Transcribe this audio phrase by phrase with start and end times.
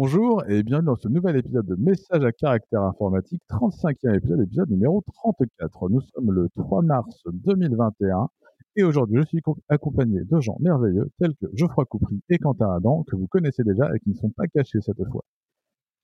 [0.00, 4.70] bonjour et bienvenue dans ce nouvel épisode de Message à caractère informatique, 35e épisode, épisode
[4.70, 5.88] numéro 34.
[5.88, 8.28] Nous sommes le 3 mars 2021
[8.76, 13.02] et aujourd'hui je suis accompagné de gens merveilleux tels que Geoffroy Coupry et Quentin Adam
[13.10, 15.24] que vous connaissez déjà et qui ne sont pas cachés cette fois.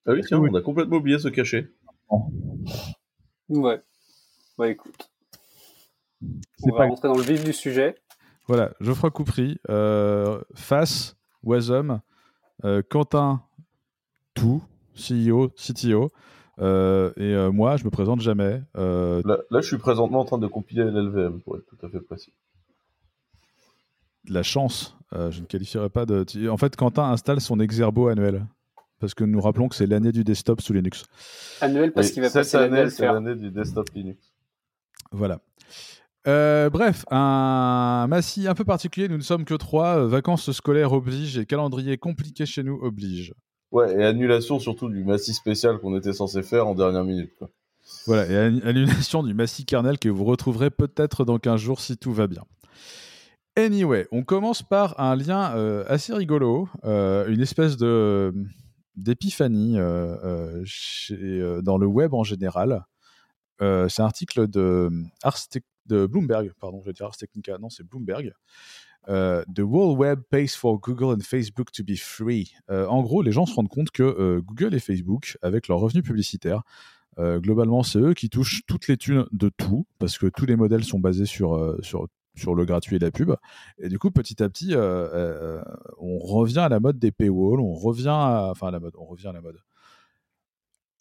[0.06, 1.70] Ah oui, tiens, on a complètement oublié ce cachet.
[3.48, 3.80] Ouais.
[4.58, 5.08] Bah écoute.
[6.64, 6.86] On va pas...
[6.88, 7.94] rentrer dans le vif du sujet.
[8.48, 12.00] Voilà, Geoffroy Coupry, euh, face, Wasm,
[12.64, 13.40] euh, Quentin
[14.34, 14.62] Tout,
[14.96, 16.10] CEO, CTO.
[16.60, 18.62] Euh, et euh, moi, je me présente jamais.
[18.74, 22.32] Là, je suis présentement en train de compiler l'LVM, pour être tout à fait précis.
[24.28, 26.48] La chance, je ne qualifierais pas de.
[26.48, 28.46] En fait, Quentin installe son Exerbo annuel.
[29.00, 31.04] Parce que nous rappelons que c'est l'année du desktop sous Linux.
[31.60, 34.32] Annuel parce qu'il va passer l'année, c'est l'année du desktop Linux.
[35.10, 35.40] Voilà.
[36.26, 39.08] Euh, bref, un massif un peu particulier.
[39.08, 39.98] Nous ne sommes que trois.
[39.98, 43.34] Euh, vacances scolaires oblige et calendrier compliqué chez nous oblige.
[43.82, 47.32] Et annulation surtout du massif spécial qu'on était censé faire en dernière minute.
[48.06, 52.12] Voilà, et annulation du massif kernel que vous retrouverez peut-être dans 15 jours si tout
[52.12, 52.42] va bien.
[53.56, 58.32] Anyway, on commence par un lien euh, assez rigolo, une espèce de
[58.96, 60.64] d'épiphanie dans
[61.78, 62.84] le web en général.
[63.60, 64.90] c'est un article de
[65.86, 68.32] de Bloomberg, pardon, je vais dire Ars Technica, non, c'est Bloomberg.
[69.08, 72.52] Euh, the World Web pays for Google and Facebook to be free.
[72.70, 75.78] Euh, en gros, les gens se rendent compte que euh, Google et Facebook, avec leurs
[75.78, 76.62] revenus publicitaires,
[77.16, 80.82] globalement, c'est eux qui touchent toutes les thunes de tout, parce que tous les modèles
[80.82, 83.36] sont basés sur, sur, le gratuit et la pub.
[83.78, 88.08] Et du coup, petit à petit, on revient à la mode des paywalls, on revient
[88.08, 89.60] à, enfin, la mode, on revient à la mode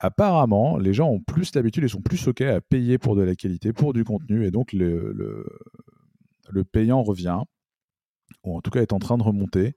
[0.04, 3.36] apparemment, les gens ont plus l'habitude et sont plus OK à payer pour de la
[3.36, 5.46] qualité, pour du contenu, et donc le,
[6.50, 7.40] le, payant revient,
[8.44, 9.76] ou en tout cas est en train de remonter.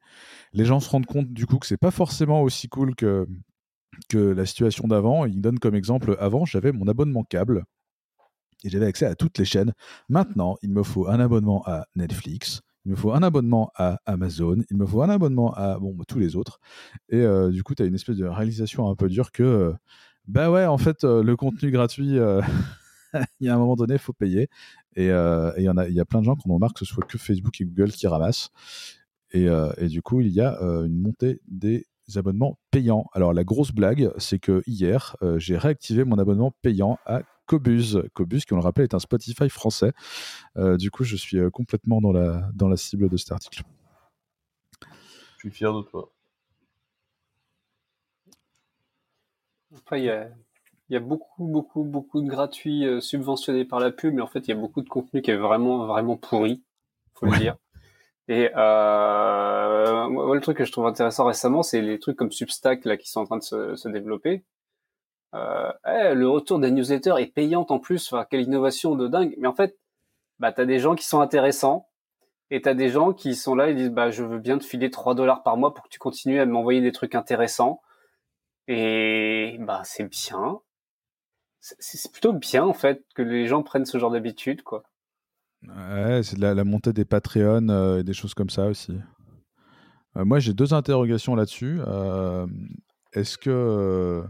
[0.53, 3.27] Les gens se rendent compte du coup que c'est pas forcément aussi cool que,
[4.08, 5.27] que la situation d'avant.
[5.27, 7.64] Ils donnent comme exemple, avant j'avais mon abonnement câble,
[8.64, 9.73] et j'avais accès à toutes les chaînes.
[10.08, 14.63] Maintenant, il me faut un abonnement à Netflix, il me faut un abonnement à Amazon,
[14.70, 16.61] il me faut un abonnement à bon, tous les autres.
[17.09, 19.73] Et euh, du coup, tu as une espèce de réalisation un peu dure que euh,
[20.27, 22.42] bah ouais, en fait, euh, le contenu gratuit, euh,
[23.41, 24.48] il y a un moment donné, il faut payer.
[24.96, 26.84] Et euh, il y, en a, y a plein de gens ont marre que ce
[26.84, 28.51] soit que Facebook et Google qui ramassent.
[29.33, 33.06] Et, et du coup, il y a une montée des abonnements payants.
[33.12, 37.96] Alors, la grosse blague, c'est que hier, j'ai réactivé mon abonnement payant à Cobus.
[38.14, 39.92] Cobus, qui on le rappelle, est un Spotify français.
[40.56, 43.62] du coup, je suis complètement dans la, dans la cible de cet article.
[45.35, 46.11] Je suis fier de toi.
[49.92, 50.29] il y a,
[51.01, 54.52] beaucoup, beaucoup, beaucoup de gratuits euh, subventionnés par la pub, mais en fait, il y
[54.52, 56.63] a beaucoup de contenu qui est vraiment, vraiment pourri,
[57.14, 57.57] faut le dire.
[58.29, 62.85] Et euh, moi, le truc que je trouve intéressant récemment, c'est les trucs comme Substack
[62.85, 64.45] là qui sont en train de se, développer.
[65.35, 68.13] Euh, eh, le retour des newsletters est payante en plus.
[68.13, 69.35] Enfin, quelle innovation de dingue.
[69.39, 69.79] Mais en fait,
[70.41, 71.89] bah, t'as des gens qui sont intéressants
[72.51, 74.91] et t'as des gens qui sont là et disent bah je veux bien te filer
[74.91, 77.83] 3 dollars par mois pour que tu continues à m'envoyer des trucs intéressants.
[78.68, 80.61] Et bah c'est bien.
[81.79, 84.85] C'est plutôt bien en fait que les gens prennent ce genre d'habitude quoi.
[85.63, 88.97] Ouais, c'est la, la, montée des Patreon euh, et des choses comme ça aussi.
[90.17, 91.81] Euh, moi j'ai deux interrogations là-dessus.
[91.87, 92.47] Euh,
[93.13, 94.23] est-ce que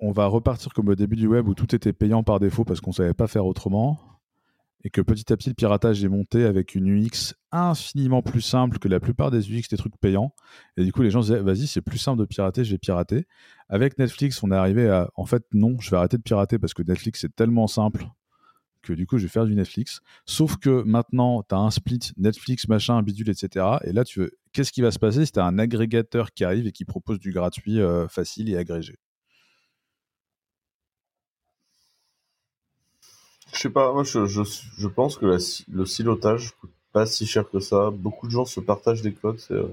[0.00, 2.80] on va repartir comme au début du web où tout était payant par défaut parce
[2.80, 4.15] qu'on savait pas faire autrement?
[4.84, 8.78] Et que petit à petit le piratage est monté avec une UX infiniment plus simple
[8.78, 10.34] que la plupart des UX des trucs payants.
[10.76, 13.26] Et du coup, les gens disaient, vas-y, c'est plus simple de pirater, je vais pirater.
[13.68, 16.74] Avec Netflix, on est arrivé à, en fait, non, je vais arrêter de pirater parce
[16.74, 18.06] que Netflix, c'est tellement simple
[18.86, 20.00] que du coup, je vais faire du Netflix.
[20.24, 23.66] Sauf que maintenant, tu as un split Netflix, machin, bidule, etc.
[23.84, 26.44] Et là, tu veux, qu'est-ce qui va se passer si tu as un agrégateur qui
[26.44, 28.98] arrive et qui propose du gratuit euh, facile et agrégé?
[33.52, 34.42] Je sais pas, moi je, je,
[34.78, 35.38] je pense que
[35.68, 37.90] le silotage coûte pas si cher que ça.
[37.90, 39.40] Beaucoup de gens se partagent des codes.
[39.50, 39.66] Euh,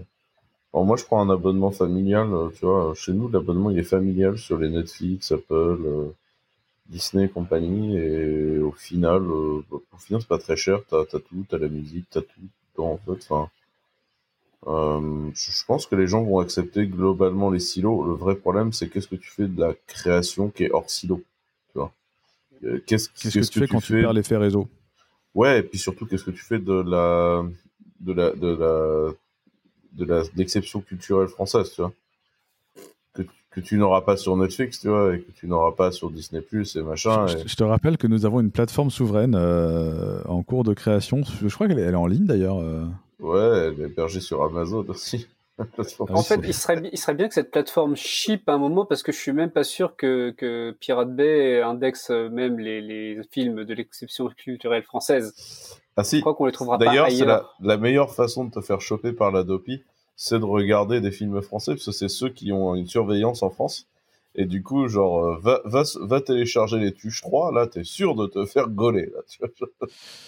[0.73, 4.37] moi je prends un abonnement familial, euh, tu vois, chez nous l'abonnement il est familial
[4.37, 5.53] sur les Netflix, Apple,
[5.85, 6.09] euh,
[6.87, 9.63] Disney et compagnie, et au final, au
[9.99, 13.19] final c'est pas très cher, t'as as tout, t'as la musique, t'as tout, en fait,
[13.29, 13.49] enfin...
[14.65, 18.03] je pense que les gens vont accepter globalement les silos.
[18.05, 21.21] Le vrai problème, c'est qu'est-ce que tu fais de la création qui est hors silo?
[22.63, 24.67] Euh, qu'est-ce que, tu fais quand tu perds l'effet réseau?
[25.33, 27.43] Ouais, et puis surtout, qu'est-ce que tu fais de la
[27.99, 29.13] de la de la
[29.93, 31.93] de la l'exception culturelle française, tu vois?
[33.13, 36.09] Que, que tu n'auras pas sur Netflix, tu vois, et que tu n'auras pas sur
[36.09, 37.27] Disney Plus et machin.
[37.27, 41.21] Je, te rappelle que nous avons une plateforme souveraine euh, en cours de création.
[41.41, 42.59] Je crois qu'elle est, elle est en ligne d'ailleurs.
[42.59, 42.85] Euh.
[43.19, 45.27] Ouais, elle est hébergée sur Amazon aussi.
[45.59, 49.03] En fait, il serait, il serait bien que cette plateforme ship à un moment parce
[49.03, 53.63] que je suis même pas sûr que, que Pirate Bay indexe même les, les films
[53.63, 55.33] de l'exception culturelle française.
[55.95, 56.17] Ah si.
[56.17, 59.13] Je crois qu'on les trouvera D'ailleurs, c'est la, la, meilleure façon de te faire choper
[59.13, 59.83] par la Dopi,
[60.15, 63.51] c'est de regarder des films français parce que c'est ceux qui ont une surveillance en
[63.51, 63.87] France.
[64.35, 68.15] Et du coup, genre, euh, va, va, va télécharger les Tuches 3, là, t'es sûr
[68.15, 69.11] de te faire gauler.
[69.13, 69.87] Là, tu vois.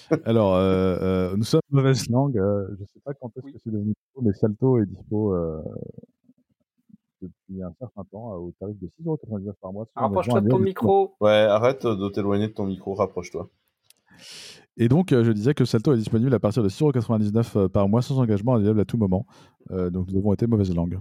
[0.25, 2.38] Alors, euh, euh, nous sommes mauvaise langue.
[2.38, 5.60] Euh, je sais pas quand est-ce que c'est devenu dispo, mais Salto est dispo euh,
[7.19, 9.88] depuis un certain temps au tarif de 6,99€ par mois.
[9.96, 11.16] Rapproche-toi de ton micro.
[11.19, 13.50] Ouais, arrête de t'éloigner de ton micro, rapproche-toi.
[14.78, 18.19] Et donc, je disais que Salto est disponible à partir de 6,99€ par mois sans
[18.19, 19.25] engagement, available à tout moment.
[19.72, 21.00] donc, nous avons été mauvaise langue.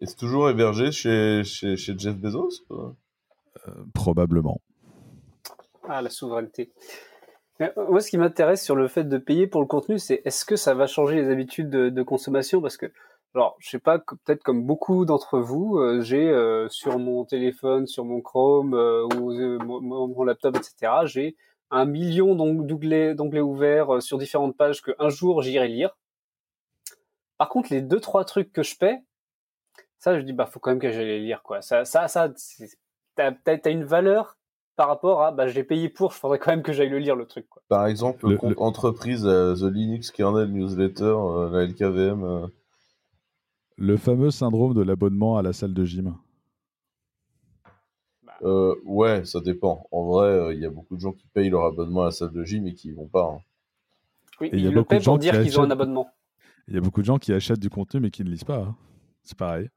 [0.00, 2.90] Et c'est toujours hébergé chez, chez, chez Jeff Bezos euh,
[3.94, 4.60] Probablement.
[5.88, 6.70] Ah, la souveraineté.
[7.58, 10.20] Mais euh, moi, ce qui m'intéresse sur le fait de payer pour le contenu, c'est
[10.26, 12.60] est-ce que ça va changer les habitudes de, de consommation?
[12.60, 12.92] Parce que,
[13.34, 16.30] alors, je sais pas, peut-être comme beaucoup d'entre vous, euh, j'ai
[16.68, 19.32] sur mon téléphone, sur mon Chrome ou
[19.64, 21.36] mon, mon, laptop, etc., j'ai
[21.70, 25.96] un million d'onglets ouverts sur différentes pages que un jour j'irai lire.
[27.38, 29.02] Par contre, les deux trois trucs que je paie,
[29.98, 31.62] ça, je dis, bah, faut quand même que j'aille les lire, quoi.
[31.62, 32.32] Ça, ça, ça,
[33.14, 34.38] t'as, as une valeur
[34.76, 36.98] par rapport à, bah, je l'ai payé pour, je faudrait quand même que j'aille le
[36.98, 37.62] lire, le truc, quoi.
[37.68, 42.24] Par exemple, le, entreprise, euh, The Linux Kernel Newsletter, euh, la LKVM.
[42.24, 42.46] Euh.
[43.78, 46.16] Le fameux syndrome de l'abonnement à la salle de gym.
[48.22, 48.74] Bah.
[48.84, 49.86] ouais, ça dépend.
[49.90, 52.32] En vrai, il y a beaucoup de gens qui payent leur abonnement à la salle
[52.32, 53.34] de gym et qui y vont pas.
[53.34, 53.40] Hein.
[54.40, 56.10] Oui, il y a beaucoup de gens pour dire qu'ils ont un abonnement.
[56.68, 58.58] Il y a beaucoup de gens qui achètent du contenu mais qui ne lisent pas.
[58.58, 58.76] Hein.
[59.22, 59.68] C'est pareil.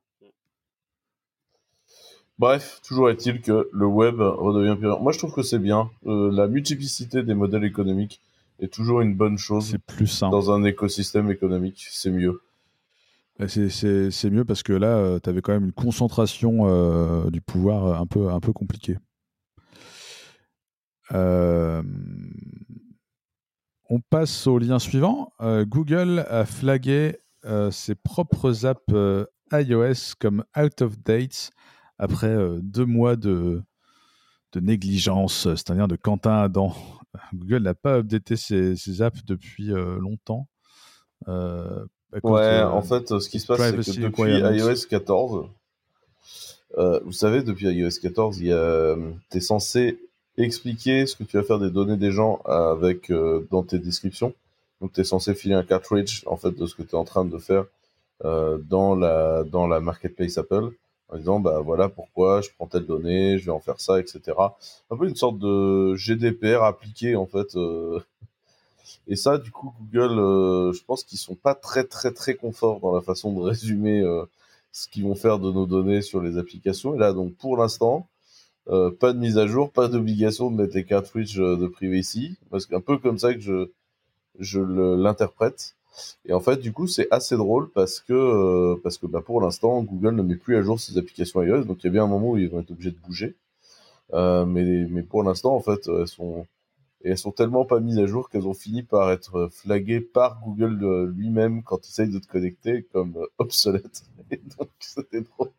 [2.39, 5.01] Bref, toujours est-il que le web redevient pire.
[5.01, 5.89] Moi, je trouve que c'est bien.
[6.06, 8.21] Euh, la multiplicité des modèles économiques
[8.62, 9.71] est toujours une bonne chose.
[9.71, 10.31] C'est plus simple.
[10.31, 12.41] Dans un écosystème économique, c'est mieux.
[13.45, 18.01] C'est mieux parce que là, euh, tu avais quand même une concentration euh, du pouvoir
[18.01, 18.97] un peu, un peu compliquée.
[23.92, 25.33] on passe au lien suivant.
[25.42, 27.18] Google a flagué
[27.71, 28.94] ses propres apps
[29.51, 31.51] iOS comme out of date
[32.00, 33.62] après euh, deux mois de,
[34.54, 36.74] de négligence, c'est-à-dire de Quentin Adam.
[37.34, 40.48] Google n'a pas updaté ses, apps depuis euh, longtemps.
[41.28, 41.86] Euh,
[42.24, 45.48] ouais, en fait, ce qui se passe, c'est que depuis iOS 14,
[47.04, 50.00] vous savez, depuis iOS 14, tu es censé
[50.38, 53.12] expliquer ce que tu vas faire des données des gens avec
[53.52, 54.34] dans tes descriptions.
[54.80, 57.04] Donc, tu es censé filer un cartridge en fait de ce que tu es en
[57.04, 57.66] train de faire
[58.24, 60.72] dans la dans la marketplace Apple
[61.09, 64.38] en disant bah voilà pourquoi je prends telle donnée, je vais en faire ça, etc.
[64.91, 67.56] Un peu une sorte de GDPR appliqué en fait.
[67.56, 68.00] Euh.
[69.07, 72.79] Et ça, du coup, Google, euh, je pense qu'ils sont pas très très très confort
[72.79, 74.25] dans la façon de résumer euh,
[74.71, 76.95] ce qu'ils vont faire de nos données sur les applications.
[76.95, 78.07] Et là, donc pour l'instant,
[79.00, 82.81] pas de mise à jour, pas d'obligation de mettre les cartridges de privacy, parce qu'un
[82.81, 83.71] peu comme ça que je
[84.38, 85.75] je l'interprète.
[86.25, 89.41] Et en fait, du coup, c'est assez drôle parce que, euh, parce que bah, pour
[89.41, 91.63] l'instant, Google ne met plus à jour ses applications iOS.
[91.63, 93.36] Donc, il y a bien un moment où ils vont être obligés de bouger.
[94.13, 96.45] Euh, mais, mais pour l'instant, en fait, elles sont,
[97.03, 101.11] elles sont tellement pas mises à jour qu'elles ont fini par être flaguées par Google
[101.16, 104.04] lui-même quand il essaye de te connecter comme obsolète.
[104.31, 105.52] Et donc, c'était drôle.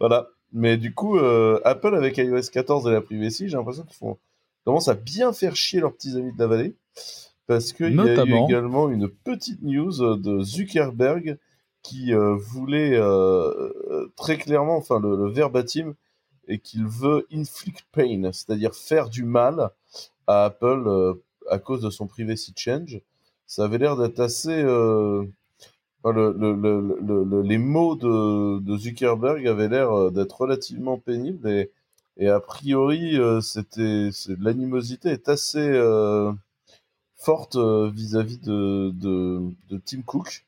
[0.00, 0.28] voilà.
[0.52, 4.08] Mais du coup, euh, Apple avec iOS 14 et la privacy, j'ai l'impression qu'ils
[4.64, 6.74] commencent à bien faire chier leurs petits amis de la vallée
[7.48, 11.38] parce qu'il y a eu également une petite news de Zuckerberg
[11.82, 15.94] qui euh, voulait euh, euh, très clairement, enfin le, le verbatim,
[16.46, 19.70] et qu'il veut inflict pain, c'est-à-dire faire du mal
[20.26, 21.16] à Apple
[21.50, 23.00] à cause de son privacy change.
[23.46, 24.62] Ça avait l'air d'être assez...
[24.62, 25.28] les
[27.58, 31.70] mots de, Zuckerberg avaient l'air d'être relativement pénibles et,
[32.18, 35.66] et a priori, c'était l'animosité est assez
[37.18, 40.46] forte euh, vis-à-vis de, de, Tim Cook.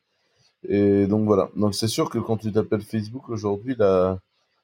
[0.67, 1.49] Et donc voilà.
[1.55, 4.19] Donc c'est sûr que quand tu t'appelles Facebook aujourd'hui, la,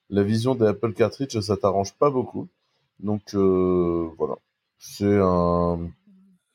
[0.09, 2.47] la vision des Apple Cartridge, ça t'arrange pas beaucoup.
[2.99, 4.35] Donc euh, voilà.
[4.79, 5.89] C'est un.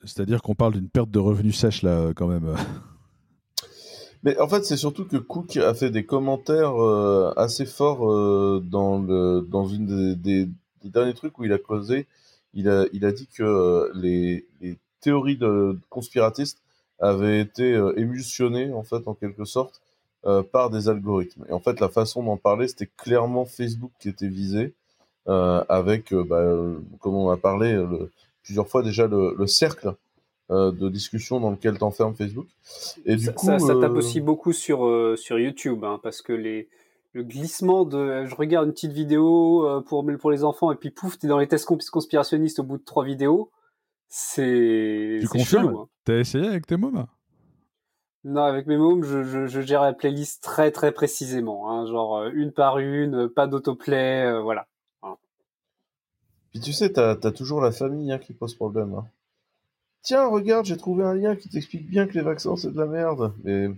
[0.03, 2.55] C'est-à-dire qu'on parle d'une perte de revenus sèche là, quand même.
[4.23, 8.07] Mais en fait, c'est surtout que Cook a fait des commentaires euh, assez forts
[8.61, 10.49] dans, le, dans une des, des,
[10.85, 12.07] derniers trucs où il a causé.
[12.53, 16.59] Il a, il a dit que les, les théorie de, conspiratiste
[16.99, 19.81] avait été euh, émulsionnée en fait en quelque sorte
[20.25, 21.45] euh, par des algorithmes.
[21.49, 24.73] Et en fait, la façon d'en parler, c'était clairement Facebook qui était visé,
[25.27, 26.43] euh, avec, bah,
[26.99, 27.77] comme on a parlé
[28.43, 29.95] plusieurs fois déjà, le, cercle
[30.49, 32.47] de discussion dans lequel t'enfermes Facebook.
[33.05, 36.69] Et du ça, coup, ça, tape aussi beaucoup sur, sur YouTube, hein, parce que les,
[37.13, 41.17] le glissement de je regarde une petite vidéo pour, pour les enfants et puis pouf,
[41.17, 43.49] t'es dans les tests conspirationnistes au bout de trois vidéos.
[44.15, 45.17] C'est.
[45.21, 45.87] Tu confirmes hein.
[46.05, 47.07] T'as essayé avec tes mômes
[48.23, 51.71] Non, avec mes mômes, je, je, je, gère la playlist très très précisément.
[51.71, 54.67] Hein, genre une par une, pas d'autoplay, voilà.
[56.51, 58.93] Puis tu sais, t'as as toujours la famille hein, qui pose problème.
[58.93, 59.07] Hein.
[60.03, 62.85] Tiens, regarde, j'ai trouvé un lien qui t'explique bien que les vaccins c'est de la
[62.85, 63.33] merde.
[63.43, 63.71] Mais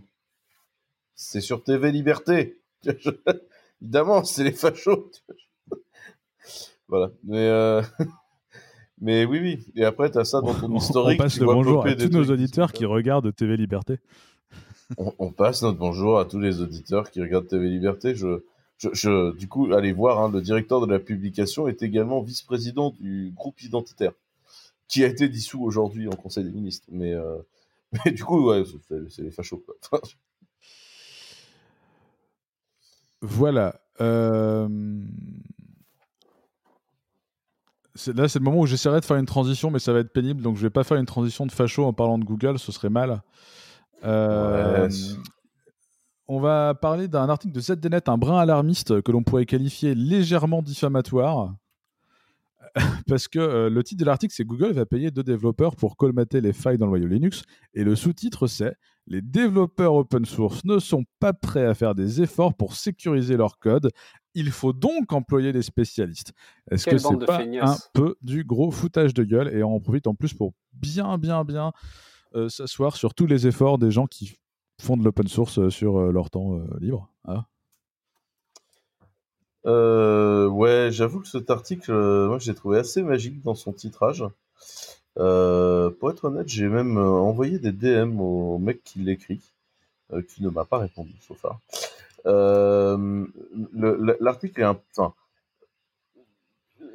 [1.16, 2.60] c'est sur TV Liberté.
[3.82, 5.12] Évidemment, c'est les fachos.
[6.90, 7.10] voilà.
[7.24, 7.82] Mais, euh...
[9.02, 9.66] mais oui, oui.
[9.76, 11.20] Et après, t'as ça dans ton historique.
[11.20, 14.00] On passe le bonjour à tous nos auditeurs qui regardent TV Liberté.
[14.98, 18.16] on, on, passe notre bonjour à tous les auditeurs qui regardent TV Liberté.
[18.16, 18.42] Je,
[18.78, 23.32] je, du coup, allez voir, hein, le directeur de la publication est également vice-président du
[23.36, 24.12] groupe identitaire,
[24.88, 26.88] qui a été dissous aujourd'hui en Conseil des ministres.
[26.92, 27.38] Mais, euh,
[28.06, 28.64] mais du coup, ouais,
[29.10, 29.64] c'est les fachos.
[29.66, 30.02] Quoi.
[33.22, 33.80] voilà.
[34.02, 34.68] Euh...
[38.14, 40.42] Là, c'est le moment où j'essaierai de faire une transition, mais ça va être pénible,
[40.42, 42.90] donc je vais pas faire une transition de facho en parlant de Google, ce serait
[42.90, 43.22] mal.
[44.04, 44.90] Euh...
[46.28, 50.62] On va parler d'un article de ZDNet, un brin alarmiste que l'on pourrait qualifier légèrement
[50.62, 51.54] diffamatoire.
[53.08, 56.42] Parce que euh, le titre de l'article, c'est Google va payer deux développeurs pour colmater
[56.42, 57.44] les failles dans le noyau Linux.
[57.74, 58.76] Et le sous-titre, c'est
[59.08, 63.60] Les développeurs open source ne sont pas prêts à faire des efforts pour sécuriser leur
[63.60, 63.92] code.
[64.34, 66.34] Il faut donc employer des spécialistes.
[66.72, 69.56] Est-ce que c'est pas un peu du gros foutage de gueule?
[69.56, 71.72] Et on en profite en plus pour bien, bien, bien
[72.36, 74.36] euh, s'asseoir sur tous les efforts des gens qui
[74.82, 77.10] font de l'open source euh, sur euh, leur temps euh, libre.
[77.26, 77.46] Hein
[79.66, 84.24] ouais, j'avoue que cet article, moi, j'ai trouvé assez magique dans son titrage.
[85.16, 89.42] Pour être honnête, j'ai même envoyé des DM au mec qui l'écrit,
[90.30, 91.46] qui ne m'a pas répondu, sauf
[94.20, 94.78] L'article est un.
[94.96, 95.14] Enfin,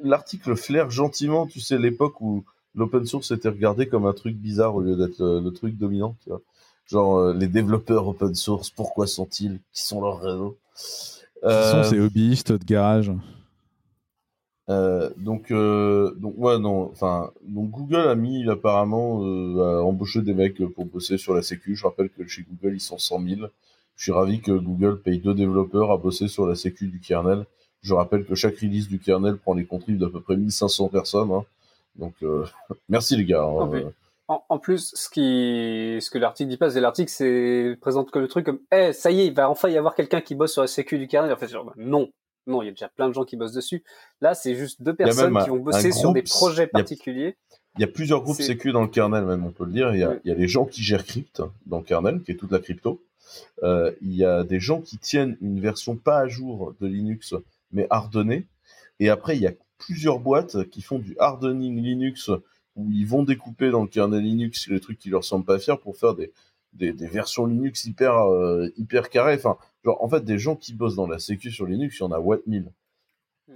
[0.03, 4.75] l'article flaire gentiment, tu sais, l'époque où l'open source était regardé comme un truc bizarre
[4.75, 6.41] au lieu d'être le, truc dominant, tu vois.
[6.87, 9.61] Genre, euh, les développeurs open source, pourquoi sont-ils?
[9.73, 10.59] Qui sont leurs réseaux?
[10.75, 13.13] Qui sont ces euh, hobbyistes de garage?
[14.71, 16.91] Euh, donc, donc ouais, non.
[16.91, 21.75] Enfin, donc Google a mis apparemment à embaucher des mecs pour bosser sur la sécu.
[21.75, 23.41] Je rappelle que chez Google ils sont 100 000.
[23.97, 27.45] Je suis ravi que Google paye deux développeurs à bosser sur la sécu du kernel.
[27.83, 31.31] Je rappelle que chaque release du kernel prend les contributs d'à peu près 1500 personnes.
[31.31, 31.45] Hein.
[31.97, 32.15] Donc,
[32.89, 33.43] merci les gars.
[33.45, 33.93] Hein.
[34.49, 38.29] En, plus, ce qui, ce que l'article dit pas, c'est l'article, c'est présente que le
[38.29, 40.63] truc comme, eh, ça y est, il va enfin y avoir quelqu'un qui bosse sur
[40.63, 41.33] la sécu du kernel.
[41.33, 42.09] En fait, genre, non,
[42.47, 43.83] non, il y a déjà plein de gens qui bossent dessus.
[44.21, 47.37] Là, c'est juste deux personnes qui ont bossé sur des projets particuliers.
[47.77, 49.95] Il y a plusieurs groupes sécu dans le kernel, même, on peut le dire.
[49.95, 52.33] Il y a, il y a les gens qui gèrent Crypt dans le kernel, qui
[52.33, 53.03] est toute la crypto.
[53.63, 57.35] Euh, il y a des gens qui tiennent une version pas à jour de Linux,
[57.73, 58.47] mais hardenée.
[58.99, 62.31] Et après, il y a plusieurs boîtes qui font du hardening Linux
[62.77, 65.79] où ils vont découper dans le kernel Linux les trucs qui leur semblent pas fiers
[65.81, 66.33] pour faire des,
[66.73, 69.35] des, versions Linux hyper, euh, hyper carrées.
[69.35, 72.07] Enfin, genre, en fait, des gens qui bossent dans la sécu sur Linux, il y
[72.07, 72.71] en a what 1000.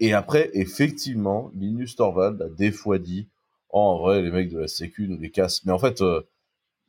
[0.00, 3.28] Et après, effectivement, Linus Torvald a des fois dit,
[3.70, 5.64] oh, en vrai, les mecs de la sécu nous les cassent.
[5.64, 6.22] Mais en fait, euh,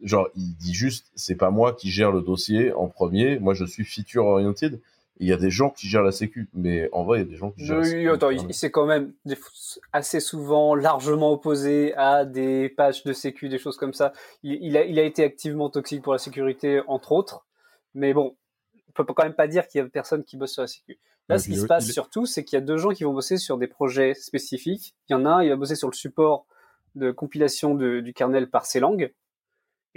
[0.01, 3.39] genre, il dit juste, c'est pas moi qui gère le dossier en premier.
[3.39, 4.81] Moi, je suis feature oriented
[5.17, 7.29] il y a des gens qui gèrent la sécu, mais en vrai, il y a
[7.29, 8.09] des gens qui gèrent oui, la sécu.
[8.09, 9.13] Attends, il, s'est quand même
[9.93, 14.11] assez souvent largement opposé à des patchs de sécu, des choses comme ça.
[14.43, 17.45] Il, a, il a été activement toxique pour la sécurité, entre autres.
[17.93, 18.35] Mais bon,
[18.89, 20.99] on peut quand même pas dire qu'il y a personne qui bosse sur la sécu.
[21.29, 23.37] Là, ce qui se passe surtout, c'est qu'il y a deux gens qui vont bosser
[23.37, 24.95] sur des projets spécifiques.
[25.09, 26.45] Il y en a un, il va bosser sur le support
[26.93, 29.11] de compilation de, du kernel par ces langues.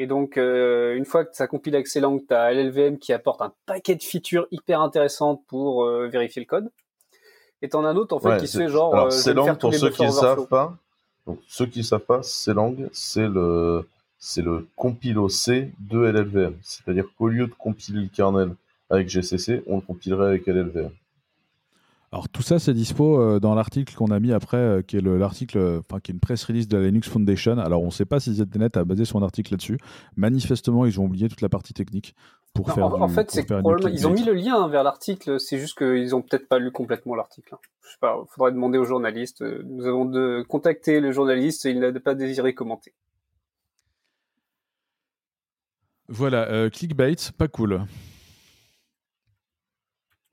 [0.01, 3.13] Et donc, euh, une fois que ça compile avec ces langues, tu as LLVM qui
[3.13, 6.71] apporte un paquet de features hyper intéressantes pour euh, vérifier le code.
[7.63, 8.95] Et t'en as un autre, en fait, qui se fait genre...
[8.95, 10.77] Alors, euh, langues, pour ceux qui ne savent pas,
[11.27, 13.85] donc, ceux qui ne savent pas, ces langues, c'est le,
[14.19, 16.55] c'est le compilo C de LLVM.
[16.63, 18.55] C'est-à-dire qu'au lieu de compiler le kernel
[18.89, 20.91] avec GCC, on le compilerait avec LLVM.
[22.11, 25.01] Alors tout ça, c'est dispo euh, dans l'article qu'on a mis après, euh, qui est
[25.03, 27.59] l'article, euh, enfin qui est une press release de la Linux Foundation.
[27.59, 29.79] Alors on ne sait pas si ZDNet a basé son article là-dessus.
[30.17, 32.15] Manifestement, ils ont oublié toute la partie technique
[32.55, 32.87] pour faire.
[32.87, 33.47] En, fait, c'est
[33.93, 35.39] ils ont mis le lien vers l'article.
[35.39, 37.55] C'est juste qu'ils ont peut-être pas lu complètement l'article.
[37.55, 37.59] Hein.
[37.83, 38.17] Je sais pas.
[38.31, 39.43] Faudrait demander au journaliste.
[39.43, 41.67] Nous avons de contacter le journaliste.
[41.67, 42.95] Et il n'a pas désiré commenter.
[46.09, 47.83] Voilà, clickbait, pas cool.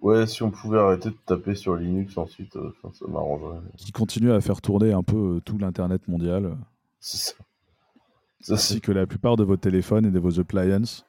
[0.06, 3.58] Ouais, si on pouvait arrêter de taper sur Linux ensuite, euh, ça m'arrangerait.
[3.78, 6.58] Qui continue à faire tourner un peu euh, tout l'Internet mondial.
[7.00, 8.54] C'est ça.
[8.54, 11.06] ainsi que la plupart de vos téléphones et de vos appliances.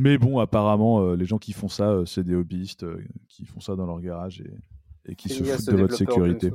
[0.00, 3.44] Mais bon, apparemment, euh, les gens qui font ça, euh, c'est des hobbyistes euh, qui
[3.44, 6.52] font ça dans leur garage et, et qui se foutent de votre sécurité.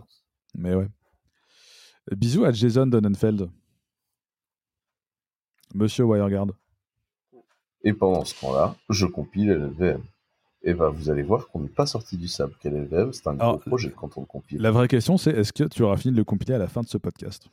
[0.55, 0.87] Mais ouais.
[2.15, 3.49] Bisous à Jason Donenfeld.
[5.73, 6.47] Monsieur Wireguard.
[7.83, 10.01] Et pendant ce temps-là, je compile LLVM.
[10.63, 12.53] Et bah, vous allez voir qu'on n'est pas sorti du sable.
[12.61, 14.61] Quel LLVM, c'est un gros projet quand on le compile.
[14.61, 16.81] La vraie question, c'est est-ce que tu auras fini de le compiler à la fin
[16.81, 17.49] de ce podcast?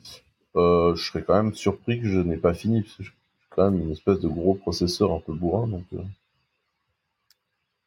[0.55, 3.11] Je serais quand même surpris que je n'ai pas fini, parce que je
[3.51, 5.67] quand même une espèce de gros processeur un peu bourrin.
[5.67, 6.01] Donc, euh.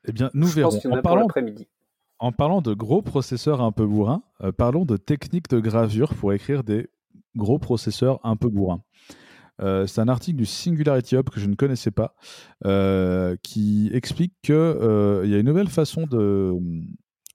[0.07, 0.79] Eh bien, nous verrons.
[0.91, 1.27] En, parlant,
[2.19, 6.33] en parlant de gros processeurs un peu bourrins, euh, parlons de techniques de gravure pour
[6.33, 6.89] écrire des
[7.35, 8.83] gros processeurs un peu bourrins.
[9.61, 12.15] Euh, c'est un article du Singularity Hub que je ne connaissais pas,
[13.43, 16.53] qui explique qu'il y a une nouvelle façon de,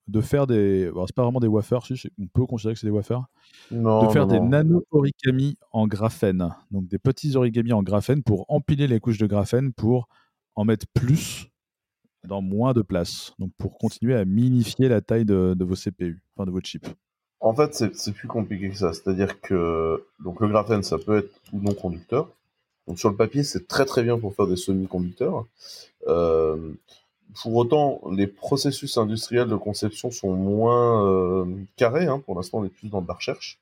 [0.09, 0.91] de faire des.
[1.07, 1.81] c'est pas vraiment des wafers,
[2.19, 3.23] on peut considérer que c'est des wafers.
[3.71, 6.49] de faire des nano-origami en graphène.
[6.71, 10.07] Donc des petits origami en graphène pour empiler les couches de graphène pour
[10.55, 11.47] en mettre plus
[12.27, 13.33] dans moins de place.
[13.39, 16.87] Donc pour continuer à minifier la taille de, vos CPU, enfin de vos chips.
[17.41, 18.93] En fait, c'est plus compliqué que ça.
[18.93, 22.29] C'est-à-dire que donc le graphène, ça peut être ou non conducteur.
[22.87, 25.45] Donc sur le papier, c'est très très bien pour faire des semi-conducteurs.
[26.07, 26.73] Euh,
[27.41, 31.45] pour autant, les processus industriels de conception sont moins euh,
[31.77, 32.07] carrés.
[32.07, 32.19] Hein.
[32.25, 33.59] Pour l'instant, on est plus dans la recherche.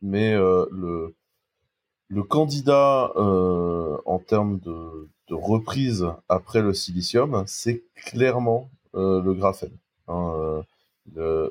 [0.00, 9.32] Mais euh, le, candidat en termes de, de, reprise après le silicium, c'est clairement le
[9.32, 9.76] graphène.
[10.06, 10.62] Hein,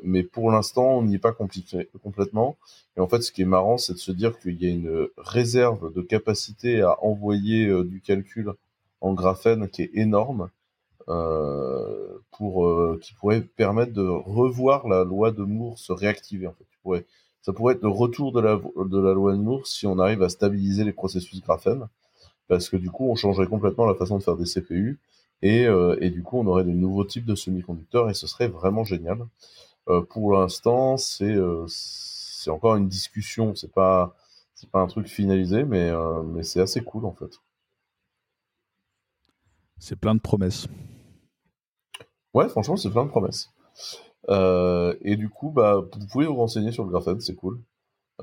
[0.03, 2.57] mais pour l'instant, on n'y est pas complètement.
[2.95, 5.07] Et en fait, ce qui est marrant, c'est de se dire qu'il y a une
[5.17, 8.53] réserve de capacité à envoyer du calcul
[9.01, 10.49] en graphène qui est énorme
[11.09, 16.47] euh, pour, euh, qui pourrait permettre de revoir la loi de Moore se réactiver.
[16.47, 17.05] En fait.
[17.41, 20.21] ça pourrait être le retour de la, de la loi de Moore si on arrive
[20.21, 21.87] à stabiliser les processus graphène,
[22.49, 24.99] parce que du coup, on changerait complètement la façon de faire des CPU,
[25.41, 28.47] et, euh, et du coup, on aurait des nouveaux types de semi-conducteurs, et ce serait
[28.47, 29.25] vraiment génial.
[30.09, 31.35] pour l'instant, c'est
[31.67, 34.15] c'est encore une discussion, c'est pas
[34.55, 35.91] c'est pas un truc finalisé, mais,
[36.25, 37.39] mais c'est assez cool en fait.
[39.79, 40.67] C'est plein de promesses.
[42.33, 43.49] Ouais, franchement, c'est plein de promesses.
[44.29, 47.59] Euh, et du coup, bah, vous pouvez vous renseigner sur le graphène, c'est cool.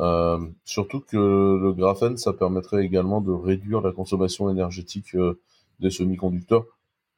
[0.01, 5.41] Euh, surtout que le graphène, ça permettrait également de réduire la consommation énergétique euh,
[5.81, 6.67] des semi-conducteurs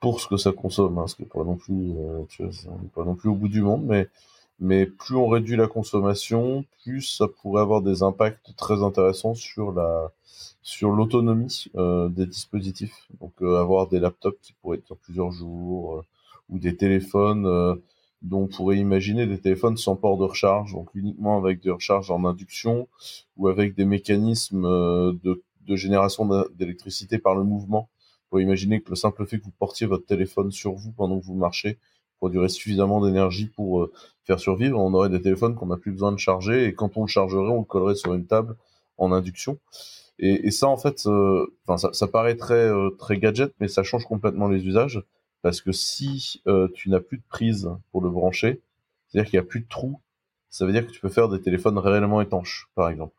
[0.01, 1.95] pour ce que ça consomme, hein, ce qui n'est pas non plus,
[2.29, 2.53] tu vois,
[2.95, 3.87] pas non plus au bout du monde,
[4.59, 9.73] mais plus on réduit la consommation, plus ça pourrait avoir des impacts très intéressants sur
[9.73, 10.13] la
[10.63, 13.09] sur l'autonomie des dispositifs.
[13.21, 16.05] Donc avoir des laptops qui pourraient être plusieurs jours,
[16.49, 17.75] ou des téléphones euh,
[18.23, 22.11] dont on pourrait imaginer des téléphones sans port de recharge, donc uniquement avec des recharges
[22.11, 22.89] en induction
[23.37, 27.89] ou avec des mécanismes euh, de, de génération d'électricité par le mouvement.
[28.27, 31.21] Vous pouvez imaginer que le simple fait que vous portiez votre téléphone sur vous pendant
[31.21, 31.79] que vous marchez
[32.19, 33.93] produirait suffisamment d'énergie pour euh,
[34.25, 34.81] faire survivre.
[34.81, 37.49] On aurait des téléphones qu'on n'a plus besoin de charger et quand on le chargerait,
[37.49, 38.57] on le collerait sur une table
[38.99, 39.59] en induction.
[40.19, 41.07] Et, ça, en fait,
[41.67, 45.03] enfin, ça, paraît très, très gadget, mais ça change complètement les usages.
[45.43, 48.63] Parce que si euh, tu n'as plus de prise pour le brancher,
[49.07, 50.01] c'est-à-dire qu'il n'y a plus de trou,
[50.49, 53.15] ça veut dire que tu peux faire des téléphones réellement étanches, par exemple.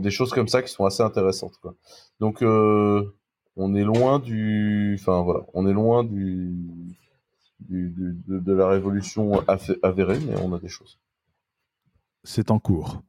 [0.00, 1.58] Des choses comme ça qui sont assez intéressantes.
[2.20, 3.16] Donc, euh,
[3.56, 6.52] on est loin du, enfin voilà, on est loin de,
[8.46, 9.42] la révolution
[9.82, 10.98] avérée, mais on a des choses.
[12.24, 13.02] C'est en cours.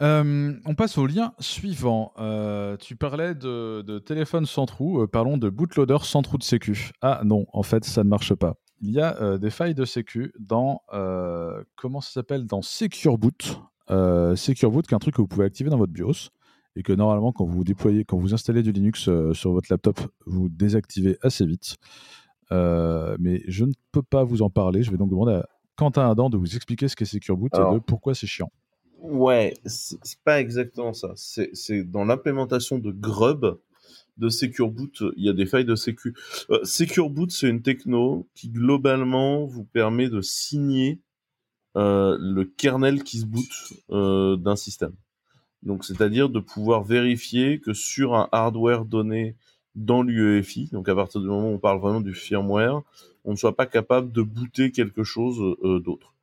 [0.00, 2.12] Euh, on passe au lien suivant.
[2.18, 5.08] Euh, tu parlais de, téléphone sans trou.
[5.08, 6.92] Parlons de bootloader sans trou de sécu.
[7.00, 8.54] Ah non, en fait, ça ne marche pas.
[8.80, 10.82] Il y a des failles de sécu dans
[11.74, 12.46] comment ça s'appelle?
[12.46, 13.58] Dans Secure Boot.
[13.88, 16.30] Secure Boot, qui est un truc que vous pouvez activer dans votre BIOS
[16.74, 20.48] et que normalement, quand vous déployez, quand vous installez du Linux sur votre laptop, vous
[20.48, 21.76] désactivez assez vite.
[22.50, 24.82] mais je ne peux pas vous en parler.
[24.82, 27.74] Je vais donc demander à Quentin Adam de vous expliquer ce qu'est Secure Boot et
[27.74, 28.50] de pourquoi c'est chiant.
[29.00, 31.12] Ouais, c'est pas exactement ça.
[31.14, 33.58] C'est dans l'implémentation de Grub
[34.16, 36.14] de Secure Boot, il y a des failles de sécu.
[36.50, 41.02] Euh, Secure Boot, c'est une techno qui globalement vous permet de signer euh,
[41.76, 43.48] le kernel qui se boot
[43.90, 44.94] euh, d'un système.
[45.62, 49.36] Donc, c'est-à-dire de pouvoir vérifier que sur un hardware donné
[49.74, 52.82] dans l'UEFI, donc à partir du moment où on parle vraiment du firmware,
[53.24, 55.38] on ne soit pas capable de booter quelque chose
[55.84, 56.14] d'autre.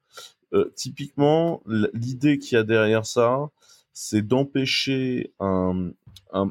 [0.54, 1.64] Euh, typiquement,
[1.94, 3.50] l'idée qu'il y a derrière ça,
[3.92, 5.94] c'est d'empêcher un,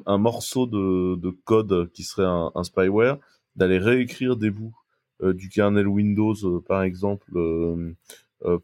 [0.07, 3.19] morceau de, de, code qui serait un, spyware
[3.55, 4.77] d'aller réécrire des bouts
[5.23, 7.33] euh, du kernel Windows, euh, par exemple,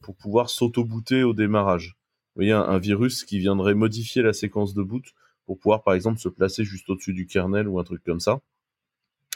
[0.01, 1.97] pour pouvoir s'auto-booter au démarrage.
[2.35, 5.05] voyez, un, virus qui viendrait modifier la séquence de boot
[5.47, 8.41] pour pouvoir, par exemple, se placer juste au-dessus du kernel ou un truc comme ça,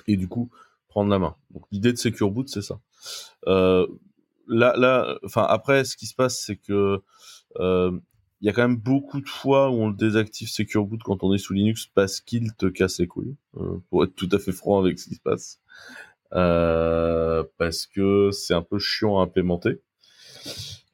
[0.06, 0.50] et du coup
[0.88, 1.36] prendre la main.
[1.50, 2.80] Donc l'idée de Secure Boot, c'est ça.
[3.46, 3.86] Euh,
[4.46, 7.00] là, après, ce qui se passe, c'est que
[7.58, 7.98] euh,
[8.40, 11.22] il y a quand même beaucoup de fois où on le désactive Secure Boot quand
[11.22, 14.38] on est sous Linux parce qu'il te casse les couilles, euh, pour être tout à
[14.38, 15.60] fait franc avec ce qui se passe.
[16.34, 19.80] Euh, parce que c'est un peu chiant à implémenter.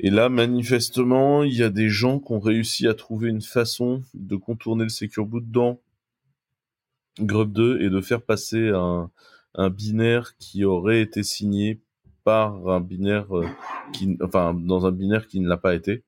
[0.00, 4.02] Et là, manifestement, il y a des gens qui ont réussi à trouver une façon
[4.14, 5.80] de contourner le Secure Boot dans
[7.18, 9.10] Grub 2 et de faire passer un,
[9.70, 11.80] binaire qui aurait été signé
[12.22, 13.48] par un binaire euh,
[13.92, 16.04] qui, enfin, dans un binaire qui ne l'a pas été.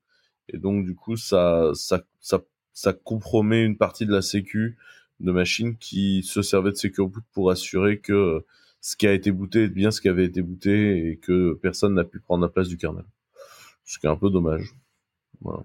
[0.49, 4.79] Et donc, du coup, ça, ça, ça, ça compromet une partie de la sécu
[5.19, 8.45] de machines qui se servait de Secure Boot pour assurer que
[8.81, 11.95] ce qui a été booté est bien ce qui avait été booté et que personne
[11.95, 13.05] n'a pu prendre la place du kernel.
[13.91, 14.73] Ce qui est un peu dommage.
[15.41, 15.65] Voilà.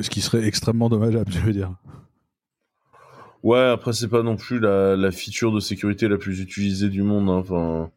[0.00, 1.76] Ce qui serait extrêmement dommageable, je veux dire.
[3.44, 7.02] Ouais, après c'est pas non plus la, la, feature de sécurité la plus utilisée du
[7.02, 7.30] monde.
[7.30, 7.36] Hein.
[7.36, 7.92] Enfin,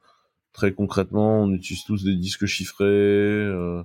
[0.53, 2.85] très concrètement, on utilise tous des disques chiffrés.
[2.85, 3.83] Euh...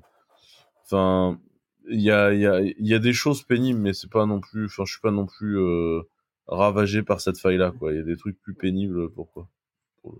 [0.85, 1.41] Enfin,
[1.89, 4.67] il y a, y, a, y a des choses pénibles, mais c'est pas non plus.
[4.67, 6.03] Enfin, je suis pas non plus euh,
[6.49, 7.73] ravagé par cette faille-là.
[7.81, 9.11] Il y a des trucs plus pénibles.
[9.11, 9.49] Pourquoi?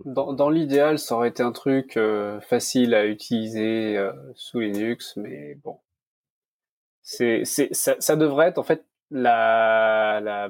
[0.05, 5.55] Dans, l'idéal, ça aurait été un truc euh, facile à utiliser euh, sous Linux, mais
[5.63, 5.79] bon,
[7.03, 10.49] c'est, ça, devrait être en fait la,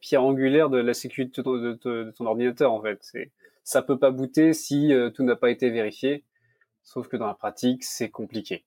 [0.00, 2.98] pierre angulaire de la sécurité de, ton ordinateur en fait.
[3.00, 3.32] C'est
[3.64, 6.24] ça peut pas booter si euh, tout n'a pas été vérifié.
[6.82, 8.64] Sauf que dans la pratique, c'est compliqué.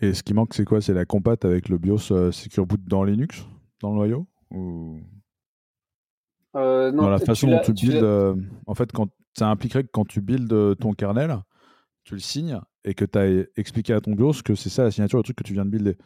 [0.00, 0.80] Et ce qui manque, c'est quoi?
[0.80, 3.44] C'est la compat avec le BIOS Secure Boot dans Linux,
[3.80, 4.26] dans le noyau?
[4.50, 5.00] Ou...
[6.58, 8.04] Euh, non, dans la façon dont tu builds,
[8.66, 11.38] en fait, quand, ça impliquerait que quand tu builds ton kernel,
[12.04, 14.90] tu le signes et que tu as expliqué à ton BIOS que c'est ça la
[14.90, 15.96] signature, le truc que tu viens de builder.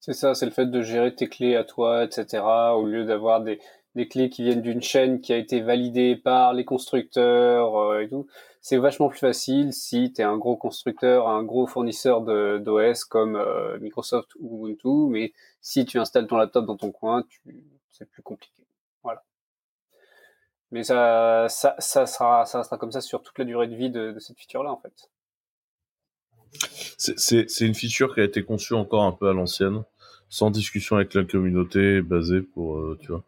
[0.00, 2.42] C'est ça, c'est le fait de gérer tes clés à toi, etc.
[2.74, 3.58] Au lieu d'avoir des,
[3.94, 8.08] des clés qui viennent d'une chaîne qui a été validée par les constructeurs euh, et
[8.08, 8.26] tout.
[8.60, 13.36] C'est vachement plus facile si tu es un gros constructeur, un gros fournisseur d'OS comme
[13.36, 17.24] euh, Microsoft ou Ubuntu, mais si tu installes ton laptop dans ton coin,
[17.90, 18.59] c'est plus compliqué.
[20.72, 23.90] Mais ça, ça, ça, sera, ça sera comme ça sur toute la durée de vie
[23.90, 25.10] de, de cette feature-là, en fait.
[26.96, 29.84] C'est une feature qui a été conçue encore un peu à l'ancienne,
[30.28, 33.24] sans discussion avec la communauté, basée pour, euh, tu vois,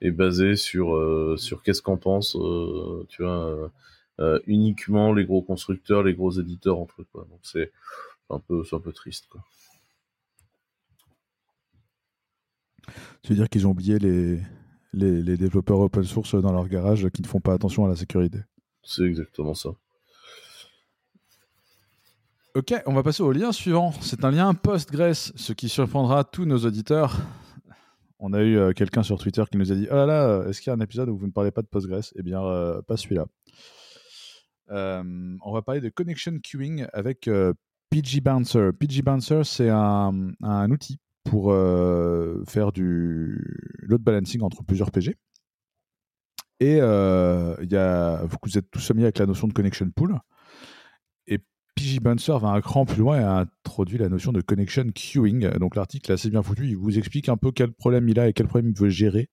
[0.00, 3.70] et basée sur euh, sur qu'est-ce qu'on pense, euh, tu vois,
[4.46, 7.26] uniquement les gros constructeurs, les gros éditeurs entre eux, quoi.
[7.30, 7.72] Donc c'est
[8.30, 9.42] un peu, un peu triste, quoi.
[13.22, 14.40] Tu veux dire qu'ils ont oublié les,
[14.96, 17.96] les, les développeurs open source dans leur garage qui ne font pas attention à la
[17.96, 18.40] sécurité
[18.82, 19.70] C'est exactement ça.
[22.56, 23.92] Ok, on va passer au lien suivant.
[24.00, 27.14] C'est un lien Postgres, ce qui surprendra tous nos auditeurs.
[28.18, 30.62] On a eu euh, quelqu'un sur Twitter qui nous a dit Oh là là, est-ce
[30.62, 32.14] qu'il y a un épisode où vous ne parlez pas de Postgres?
[32.14, 33.26] Eh bien, euh, pas celui-là.
[34.70, 37.28] Euh, on va parler de connection queuing avec
[37.90, 38.70] PG Bouncer.
[38.72, 41.52] PG Bouncer, c'est un, un, outil pour
[42.46, 43.38] faire du
[43.82, 45.16] load balancing entre plusieurs PG.
[46.60, 50.18] Et il y a, vous êtes tous familiers avec la notion de connection pool.
[51.76, 55.58] PG Bouncer va un cran plus loin et a introduit la notion de connection queuing.
[55.58, 56.66] Donc l'article est assez bien foutu.
[56.66, 59.28] Il vous explique un peu quel problème il a et quel problème il veut gérer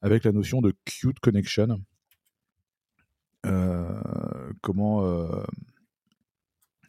[0.00, 1.82] avec la notion de queued connection.
[3.44, 5.44] Euh, comment euh,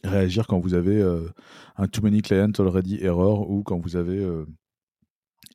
[0.03, 1.29] réagir quand vous avez euh,
[1.77, 4.25] un too many client already error ou quand vous avez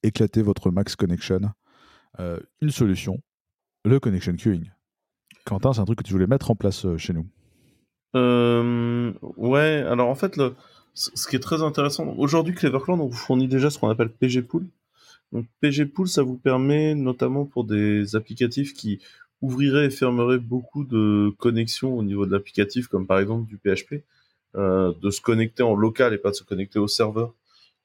[0.03, 1.41] éclaté votre max connection.
[2.19, 3.21] une solution,
[3.85, 4.71] le connection queuing.
[5.45, 7.27] Quentin, c'est un truc que tu voulais mettre en place chez nous.
[8.17, 10.41] Euh, ouais, alors en fait,
[10.95, 14.43] ce qui est très intéressant, aujourd'hui Clevercloud, on vous fournit déjà ce qu'on appelle PG
[14.43, 14.67] Pool.
[15.61, 19.01] PG Pool, ça vous permet notamment pour des applicatifs qui
[19.41, 23.93] ouvriraient et fermeraient beaucoup de connexions au niveau de l'applicatif, comme par exemple du PHP,
[23.93, 23.99] euh,
[24.55, 27.35] de se connecter en local et pas de se connecter au serveur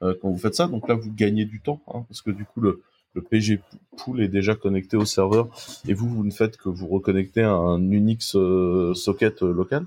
[0.04, 0.68] euh, quand vous faites ça.
[0.68, 2.82] Donc là, vous gagnez du temps, hein, parce que du coup, le,
[3.14, 3.60] le PG
[3.98, 5.50] pool est déjà connecté au serveur
[5.88, 9.86] et vous, vous ne faites que vous reconnecter à un Unix euh, socket euh, local.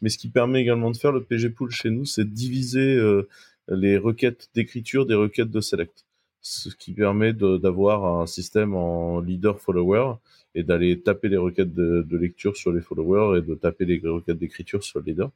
[0.00, 2.94] Mais ce qui permet également de faire le PG pool chez nous, c'est de diviser
[2.94, 3.28] euh,
[3.68, 6.04] les requêtes d'écriture des requêtes de select.
[6.40, 10.14] Ce qui permet d'avoir un système en leader-follower
[10.54, 14.00] et d'aller taper les requêtes de, de, lecture sur les followers et de taper les
[14.04, 15.30] requêtes d'écriture sur le leader.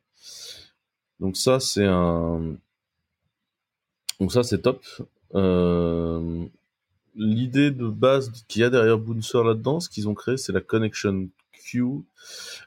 [1.22, 2.56] Donc ça, c'est un...
[4.18, 4.84] Donc ça, c'est top.
[5.36, 6.44] Euh,
[7.14, 10.60] l'idée de base qu'il y a derrière Bouncer là-dedans, ce qu'ils ont créé, c'est la
[10.60, 11.28] connection
[11.70, 12.02] queue.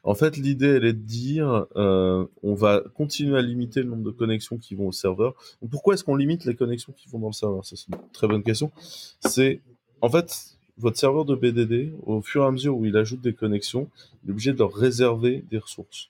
[0.06, 4.04] En fait, l'idée, elle est de dire, euh, on va continuer à limiter le nombre
[4.04, 5.34] de connexions qui vont au serveur.
[5.70, 7.66] pourquoi est-ce qu'on limite les connexions qui vont dans le serveur?
[7.66, 8.72] Ça, c'est une très bonne question.
[9.20, 9.60] C'est,
[10.00, 13.34] en fait, votre serveur de BDD, au fur et à mesure où il ajoute des
[13.34, 13.90] connexions,
[14.24, 16.10] il est obligé de réserver des ressources.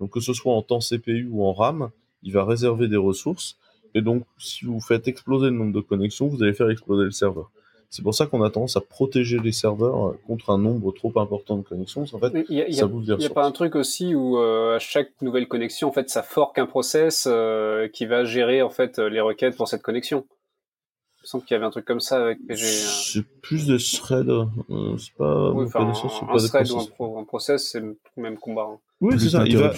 [0.00, 1.90] Donc, que ce soit en temps CPU ou en RAM,
[2.22, 3.56] il va réserver des ressources.
[3.94, 7.10] Et donc, si vous faites exploser le nombre de connexions, vous allez faire exploser le
[7.10, 7.50] serveur.
[7.88, 11.56] C'est pour ça qu'on a tendance à protéger les serveurs contre un nombre trop important
[11.56, 12.04] de connexions.
[12.12, 14.78] En fait, il y a, Il n'y a pas un truc aussi où euh, à
[14.78, 18.98] chaque nouvelle connexion, en fait, ça forque un process euh, qui va gérer en fait
[18.98, 20.26] les requêtes pour cette connexion.
[20.28, 22.64] Il me semble qu'il y avait un truc comme ça avec PG.
[22.64, 22.88] Hein.
[23.04, 24.28] C'est plus des threads.
[24.28, 25.50] Euh, c'est pas.
[25.52, 28.68] Oui, un, un thread ou un, process, c'est le même combat.
[28.70, 28.78] Hein.
[29.00, 29.44] Oui, c'est ça.
[29.46, 29.72] Il va...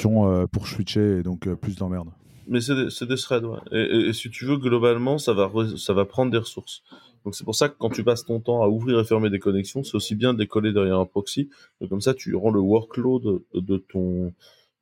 [0.46, 2.08] pour switcher et donc plus d'emmerde.
[2.46, 3.58] Mais c'est des, des, threads, ouais.
[3.72, 6.82] Et, et, si tu veux, globalement, ça va, ça va prendre des ressources.
[7.24, 9.38] Donc c'est pour ça que quand tu passes ton temps à ouvrir et fermer des
[9.38, 11.50] connexions, c'est aussi bien de les coller derrière un proxy.
[11.88, 14.32] comme ça, tu rends le workload de, ton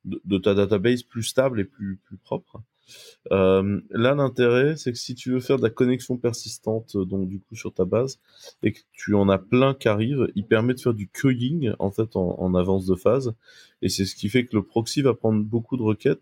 [0.07, 2.61] de, ta database plus stable et plus plus propre.
[3.31, 7.27] Euh, là, l'intérêt, c'est que si tu veux faire de la connexion persistante, euh, donc
[7.27, 8.19] du coup sur ta base,
[8.63, 11.91] et que tu en as plein qui arrivent, il permet de faire du queuing en
[11.91, 13.33] fait en, avance de phase,
[13.81, 16.21] et c'est ce qui fait que le proxy va prendre beaucoup de requêtes,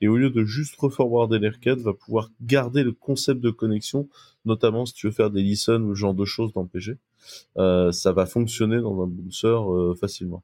[0.00, 4.08] et au lieu de juste reforwarder les requêtes, va pouvoir garder le concept de connexion,
[4.44, 6.96] notamment si tu veux faire des listen ou ce genre de choses dans PG,
[7.58, 9.58] euh, ça va fonctionner dans un bouncer
[10.00, 10.42] facilement.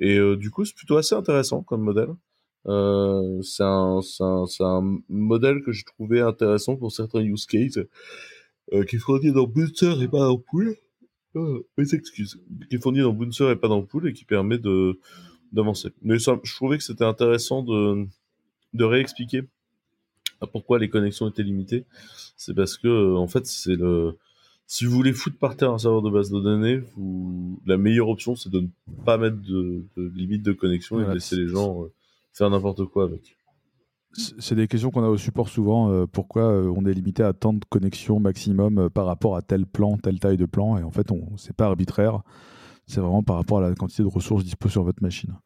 [0.00, 2.08] Et du coup, c'est plutôt assez intéressant comme modèle.
[2.66, 7.78] Euh, c'est un, un, un, modèle que j'ai trouvé intéressant pour certains use cases
[8.72, 10.76] euh, qui est dans Bouncer et pas dans Pool.
[11.36, 12.40] Euh, mes excuses.
[12.68, 14.58] Qui est dans Bouncer et pas dans Pool et qui permet
[15.52, 15.90] d'avancer.
[16.02, 18.06] Mais je trouvais que c'était intéressant de,
[18.74, 19.42] de réexpliquer
[20.52, 21.84] pourquoi les connexions étaient limitées.
[22.36, 24.16] C'est parce que, en fait, c'est le,
[24.70, 28.08] si vous voulez foutre par terre un serveur de base de données, vous, la meilleure
[28.08, 28.68] option, c'est de ne
[29.04, 31.92] pas mettre de, de limite de connexion et de laisser les gens euh,
[32.32, 33.36] faire n'importe quoi avec.
[34.12, 35.90] C'est des questions qu'on a au support souvent.
[35.90, 39.42] Euh, pourquoi euh, on est limité à tant de connexions maximum euh, par rapport à
[39.42, 42.22] tel plan, telle taille de plan Et en fait, on c'est pas arbitraire.
[42.86, 45.36] C'est vraiment par rapport à la quantité de ressources dispo sur votre machine.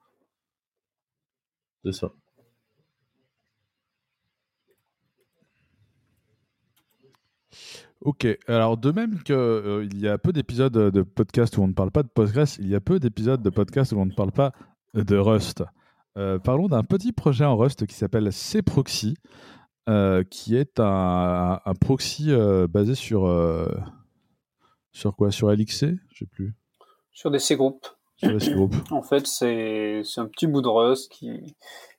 [1.82, 2.12] C'est ça.
[8.04, 11.72] Ok, alors de même qu'il il y a peu d'épisodes de podcast où on ne
[11.72, 14.30] parle pas de Postgres, il y a peu d'épisodes de podcast où on ne parle
[14.30, 14.52] pas
[14.92, 15.64] de Rust.
[16.18, 19.16] Euh, parlons d'un petit projet en Rust qui s'appelle cproxy,
[19.88, 23.22] euh, qui est un, proxy euh, basé sur
[24.92, 25.30] sur quoi?
[25.30, 26.54] Sur LXC Je sais plus.
[27.10, 27.38] Sur des
[28.38, 28.74] C-groupes.
[28.90, 31.56] En fait, c'est un petit bout de Rust qui,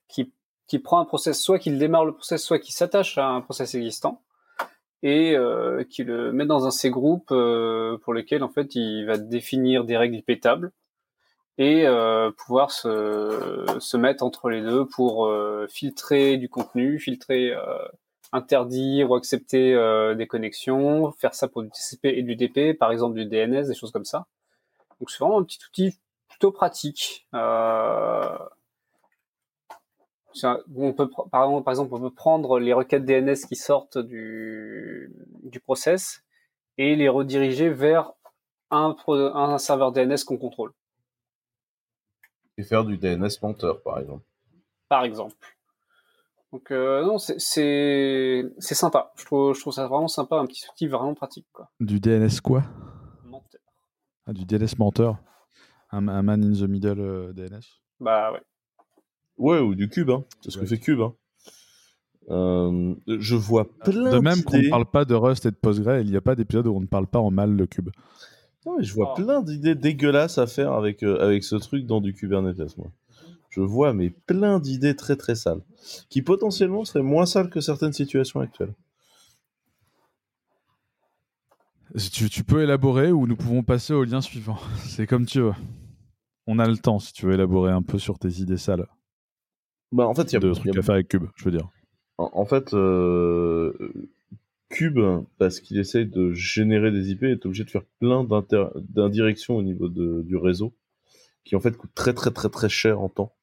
[0.07, 0.31] qui,
[0.67, 3.73] qui prend un process, soit qu'il démarre le process, soit qui s'attache à un process
[3.73, 4.21] existant
[5.07, 5.37] et
[5.89, 10.21] qui le met dans un C-group pour lequel en fait il va définir des règles
[10.23, 10.71] pétables
[11.57, 17.51] et euh, pouvoir se, se, mettre entre les deux pour euh, filtrer du contenu, filtrer,
[17.51, 17.77] euh,
[18.33, 22.91] interdire ou accepter euh, des connexions, faire ça pour du TCP et du DP, par
[22.91, 24.27] exemple du DNS, des choses comme ça.
[24.99, 27.27] Donc c'est vraiment un petit outil plutôt pratique.
[27.33, 28.37] Euh,
[30.43, 36.23] on peut, par exemple, on peut prendre les requêtes DNS qui sortent du, du process
[36.77, 38.13] et les rediriger vers
[38.71, 40.71] un, un serveur DNS qu'on contrôle.
[42.57, 44.23] Et faire du DNS menteur, par exemple.
[44.89, 45.35] Par exemple.
[46.51, 49.11] Donc euh, non, c'est sympa.
[49.17, 51.47] Je trouve, je trouve ça vraiment sympa, un petit outil vraiment pratique.
[51.51, 51.69] Quoi.
[51.81, 52.63] Du DNS quoi?
[53.25, 53.61] Menteur.
[54.25, 55.17] Ah, du DNS menteur
[55.91, 57.61] un, man in the middle euh, DNS
[57.99, 58.41] Bah ouais.
[59.37, 60.23] Ouais, ou du cube, hein.
[60.41, 61.01] c'est ce que fait cube.
[61.01, 61.13] Hein.
[62.29, 65.99] Euh, je vois plein De même qu'on ne parle pas de Rust et de Postgre,
[65.99, 67.89] il n'y a pas d'épisode où on ne parle pas en mal le cube
[68.79, 69.15] je vois oh.
[69.15, 72.91] plein d'idées dégueulasses à faire avec, euh, avec ce truc dans du Kubernetes, moi.
[73.49, 75.61] Je vois, mais plein d'idées très très sales,
[76.09, 78.73] qui potentiellement seraient moins sales que certaines situations actuelles.
[82.11, 84.57] Tu, tu peux élaborer ou nous pouvons passer au lien suivant.
[84.83, 85.53] C'est comme tu veux.
[86.47, 88.85] On a le temps si tu veux élaborer un peu sur tes idées sales.
[89.95, 91.69] Bah, en fait, il y a de trucs à faire avec Cube, je veux dire.
[92.17, 93.73] En, fait, euh,
[94.67, 94.99] Cube,
[95.37, 98.27] parce qu'il essaye de générer des IP, est obligé de faire plein
[98.89, 100.73] d'indirections au niveau de, du réseau,
[101.45, 103.33] qui en fait coûte très très très très cher en temps.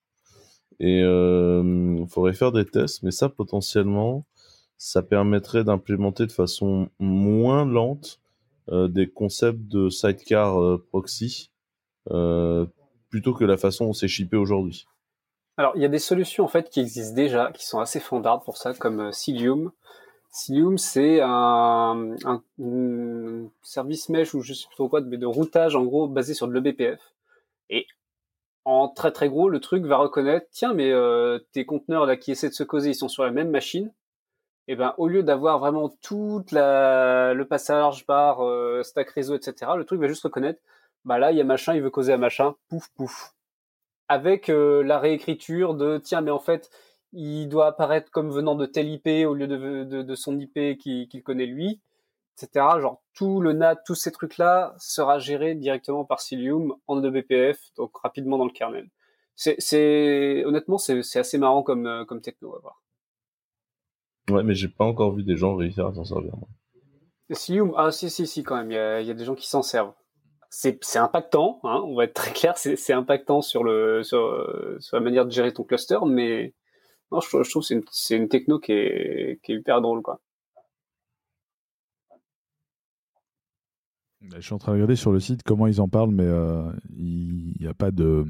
[0.78, 4.26] Et il euh, faudrait faire des tests, mais ça potentiellement,
[4.76, 8.20] ça permettrait d'implémenter de façon moins lente
[8.68, 11.50] euh, des concepts de sidecar euh, proxy,
[13.08, 14.86] plutôt que la façon dont c'est shippé aujourd'hui.
[15.62, 18.44] Alors, il y a des solutions en fait qui existent déjà, qui sont assez fondardes
[18.44, 19.70] pour ça, comme Cilium,
[20.32, 22.16] Cilium, c'est un,
[23.62, 26.48] service mesh ou je sais plus trop quoi, mais de routage en gros basé sur
[26.48, 26.98] de l'EBPF.
[27.70, 27.86] Et
[28.64, 32.32] en très très gros, le truc va reconnaître, tiens, mais euh, tes conteneurs là qui
[32.32, 33.92] essaient de se causer, ils sont sur la même machine.
[34.66, 39.72] Et ben au lieu d'avoir vraiment toute la le passage par euh, stack réseau, etc.,
[39.76, 40.60] le truc va juste reconnaître,
[41.04, 43.32] bah là il y a machin, il veut causer à machin, pouf pouf.
[44.12, 46.70] Avec euh, la réécriture de tiens, mais en fait
[47.12, 50.78] il doit apparaître comme venant de tel IP au lieu de, de, de son IP
[50.78, 51.80] qu'il connaît lui,
[52.36, 52.66] etc.
[52.80, 57.96] Genre tout le NAT, tous ces trucs-là sera géré directement par Cilium en BPF, donc
[57.96, 58.90] rapidement dans le kernel.
[59.34, 62.82] C'est, honnêtement, c'est assez marrant comme, euh, comme techno à voir.
[64.30, 66.34] Ouais, mais j'ai pas encore vu des gens réussir à s'en servir.
[67.30, 69.94] Cilium, ah si si si quand même, il y a, des gens qui s'en servent.
[70.54, 75.54] C'est impactant, hein, on va être très clair, c'est impactant sur la manière de gérer
[75.54, 76.52] ton cluster, mais
[77.10, 80.20] non, je, trouve que c'est une, techno qui est, hyper drôle quoi.
[84.20, 86.70] Je suis en train de regarder sur le site comment ils en parlent, mais euh,
[86.90, 88.26] il n'y a pas de,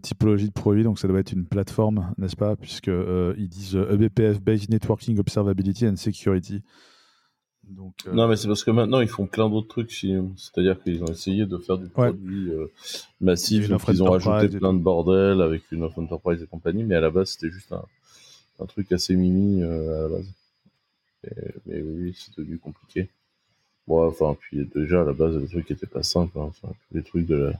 [0.00, 2.54] typologie de produit, donc ça doit être une plateforme, n'est-ce pas?
[2.54, 6.62] Puisqu'ils euh, ils disent EBPF, euh, e Based Networking, Observability and Security.
[7.68, 9.90] Donc, Non, mais c'est parce que maintenant ils font plein d'autres trucs.
[9.90, 12.50] C'est-à-dire qu'ils ont essayé de faire du produit
[13.20, 16.94] massif, donc ils ont rajouté plein de bordel avec une offre enterprise et compagnie, mais
[16.94, 17.84] à la base c'était juste un,
[18.60, 20.32] un, truc assez mimi à la base.
[21.66, 23.08] mais oui, c'est devenu compliqué.
[23.86, 26.38] Ouais, enfin, puis déjà, à la base, les trucs n'étaient pas simples.
[26.38, 26.50] Hein.
[26.92, 27.52] les trucs de la,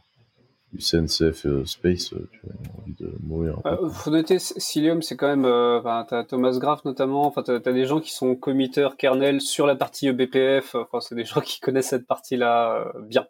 [0.72, 3.60] du CNCF euh, Space, euh, tu as envie de mourir.
[3.66, 5.44] Euh, faut noter, Cilium, c'est quand même.
[5.44, 7.26] Euh, t'as Thomas Graff notamment.
[7.26, 10.74] Enfin, t'as as des gens qui sont committeurs kernel sur la partie EBPF.
[10.74, 13.26] Enfin, c'est des gens qui connaissent cette partie-là bien.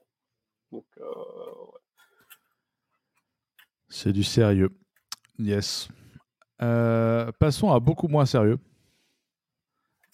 [0.72, 1.80] Donc, ouais.
[3.88, 4.70] C'est du sérieux.
[5.38, 5.88] Yes.
[6.58, 8.58] passons à beaucoup moins sérieux.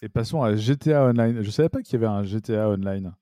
[0.01, 1.41] Et passons à GTA Online.
[1.41, 3.13] Je savais pas qu'il y avait un GTA Online.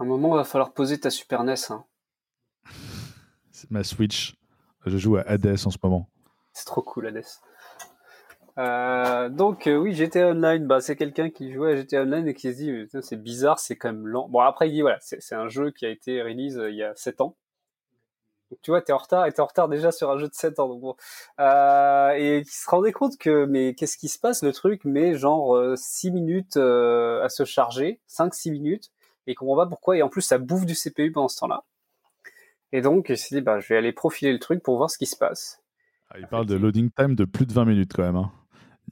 [0.00, 1.54] Un moment, il va falloir poser ta Super NES.
[1.70, 1.84] Hein.
[3.52, 4.34] C'est ma Switch.
[4.86, 6.08] Je joue à Hades en ce moment.
[6.52, 7.22] C'est trop cool, Hades.
[8.58, 12.34] Euh, donc euh, oui, GTA Online, bah, c'est quelqu'un qui jouait à GTA Online et
[12.34, 14.28] qui se dit c'est bizarre, c'est quand même lent.
[14.28, 16.82] Bon après il dit voilà, c'est un jeu qui a été release euh, il y
[16.82, 17.36] a 7 ans
[18.62, 20.58] tu vois, t'es en retard et t'es en retard déjà sur un jeu de 7
[20.58, 20.68] ans.
[20.68, 20.96] Donc bon.
[22.16, 25.56] et qui se rendait compte que, mais qu'est-ce qui se passe Le truc met genre
[25.76, 28.90] 6 euh, minutes à se charger, 5-6 minutes,
[29.26, 29.96] et qu'on voit pourquoi.
[29.96, 31.64] Et en plus, ça bouffe du CPU pendant ce temps-là.
[32.72, 34.98] Et donc, il s'est dit, bah, je vais aller profiler le truc pour voir ce
[34.98, 35.62] qui se passe.
[36.10, 38.16] Ah, il parle de loading time de plus de 20 minutes quand même.
[38.16, 38.32] Hein.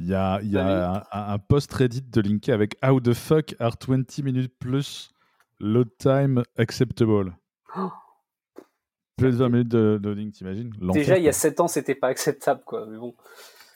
[0.00, 3.14] Il y a, il y a un, un, post Reddit de linké avec How the
[3.14, 5.12] fuck are 20 minutes plus
[5.58, 7.36] load time acceptable?
[7.76, 7.90] Oh
[9.16, 10.70] plus de 20 minutes de loading, t'imagines?
[10.92, 12.86] Déjà, il y a 7 ans, c'était pas acceptable, quoi.
[12.86, 13.14] Mais bon.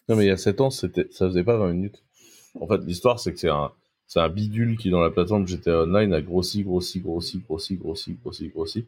[0.08, 2.04] Non, mais il y a 7 ans, ça faisait pas 20 minutes.
[2.60, 3.72] En fait, l'histoire, c'est que c'est un,
[4.12, 8.18] c'est un bidule qui, dans la plateforme GTA Online, a grossi, grossi, grossi, grossi, grossi,
[8.22, 8.86] grossi, grossi.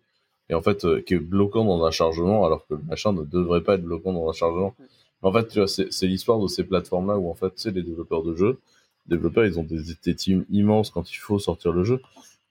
[0.51, 3.25] Et en fait, euh, qui est bloquant dans un chargement, alors que le machin ne
[3.25, 4.75] devrait pas être bloquant dans un chargement.
[5.23, 7.71] En fait, tu vois, c'est, c'est l'histoire de ces plateformes-là où, en fait, tu sais,
[7.71, 8.59] les développeurs de jeux,
[9.07, 12.03] les développeurs, ils ont des, des teams immenses quand il faut sortir le jeu.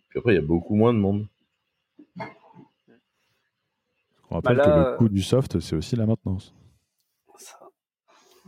[0.09, 1.27] Puis après, il y a beaucoup moins de monde.
[4.31, 6.55] On rappelle bah que le coût du soft, c'est aussi la maintenance.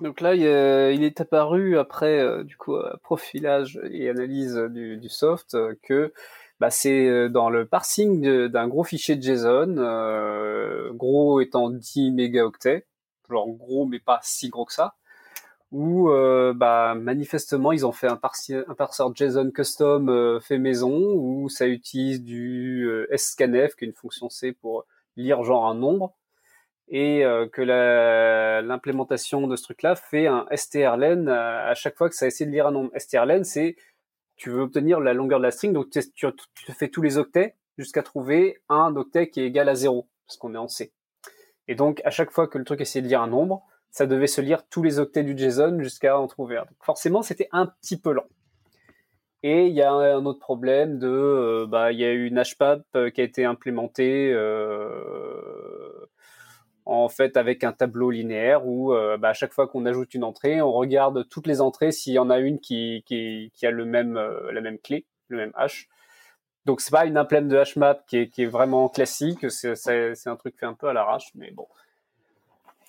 [0.01, 5.55] Donc là, il, est apparu après euh, du coup euh, profilage et analyse du, soft
[5.55, 6.13] euh, que
[6.59, 9.75] bah, c'est dans le parsing d'un gros fichier JSON,
[10.93, 12.85] gros étant 10 mégaoctets,
[13.29, 14.95] genre gros mais pas si gros que ça,
[15.71, 16.09] où
[16.55, 18.19] bah, manifestement ils ont fait un,
[18.67, 24.29] un parseur JSON custom fait maison où ça utilise du scanf, qui est une fonction
[24.29, 24.85] C pour
[25.17, 26.13] lire genre un nombre
[26.87, 27.61] et euh, que
[28.61, 32.67] l'implémentation de ce truc-là fait un strlen à, chaque fois que ça essaie de lire
[32.67, 32.91] un nombre.
[32.97, 33.75] strlen, c'est
[34.35, 37.55] tu veux obtenir la longueur de la string, donc tu, tu fais tous les octets
[37.77, 40.93] jusqu'à trouver un octet qui est égal à 0, parce qu'on est en C.
[41.67, 44.27] Et donc, à chaque fois que le truc essayait de lire un nombre, ça devait
[44.27, 46.63] se lire tous les octets du JSON jusqu'à en trouver un.
[46.63, 48.27] Donc forcément, c'était un petit peu lent.
[49.41, 52.41] Et il y a un autre problème de, euh, bah, il y a eu une
[52.41, 55.64] HPAP euh, qui a été implémentée euh,
[57.03, 60.61] en fait avec un tableau linéaire où bah, à chaque fois qu'on ajoute une entrée,
[60.61, 63.03] on regarde toutes les entrées s'il y en a une qui,
[63.63, 64.19] a le même,
[64.51, 65.87] la même clé, le même hash.
[66.65, 70.35] Donc c'est pas une implème de HMAP qui est, qui est vraiment classique, c'est un
[70.35, 71.67] truc fait un peu à l'arrache, mais bon,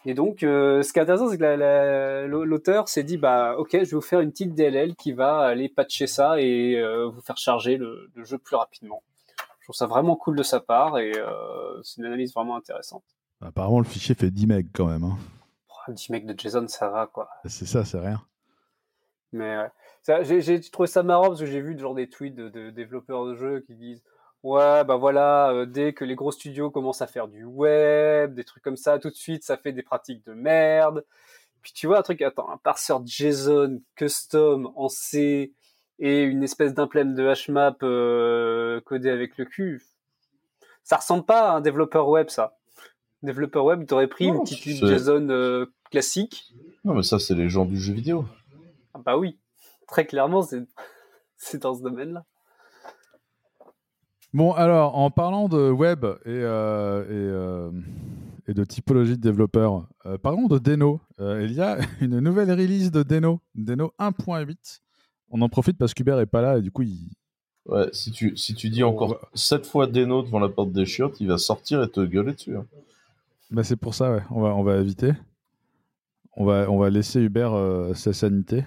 [0.08, 3.78] et donc, euh, ce qui est intéressant, c'est que l'auteur s'est dit, bah, ok, je
[3.78, 7.36] vais vous faire une petite DLL qui va aller patcher ça et euh, vous faire
[7.36, 9.02] charger le, jeu plus rapidement.
[9.58, 13.02] Je trouve ça vraiment cool de sa part et euh, c'est une analyse vraiment intéressante.
[13.40, 15.04] Apparemment, le fichier fait 10 MB quand même.
[15.04, 15.18] Hein.
[15.88, 17.28] 10 MB de JSON, ça va quoi.
[17.44, 18.20] C'est ça, c'est rien.
[19.32, 19.68] Mais
[20.22, 23.34] j'ai trouvé ça marrant parce que j'ai vu genre des tweets de, de, développeurs de
[23.34, 24.02] jeux qui disent
[24.42, 28.44] Ouais, bah voilà, euh, dès que les gros studios commencent à faire du web, des
[28.44, 31.04] trucs comme ça, tout de suite, ça fait des pratiques de merde.
[31.62, 35.52] Puis tu vois un truc, attends, un parseur JSON custom en C
[35.98, 39.82] et une espèce d'implème de HMAP euh, codé avec le cul,
[40.84, 42.56] ça ressemble pas à un développeur web, ça.
[43.26, 46.54] Développeur web, tu aurais pris Non, une petite c'est- JSON euh, classique.
[46.84, 48.24] Non, mais ça, c'est les gens du jeu vidéo.
[48.94, 49.38] Ah bah oui,
[49.86, 50.42] très clairement,
[51.36, 52.24] c'est dans ce domaine-là.
[54.32, 57.70] Bon, alors, en parlant de web et, euh, et, euh,
[58.48, 61.00] et de typologie de développeurs, euh, parlons de Deno.
[61.20, 64.80] Euh, il y a une nouvelle release de Deno, Deno 1.8.
[65.30, 67.10] On en profite parce qu'Hubert est pas là et du coup, il...
[67.64, 70.86] Ouais, si tu, si tu dis On encore 7 fois Deno devant la porte des
[70.86, 72.56] chiottes, il va sortir et te gueuler dessus.
[72.56, 72.64] hein.
[73.50, 74.22] Bah, c'est pour ça, ouais.
[74.30, 75.12] On va, on va éviter.
[76.36, 78.64] On va, on va laisser Hubert euh, sa sanité.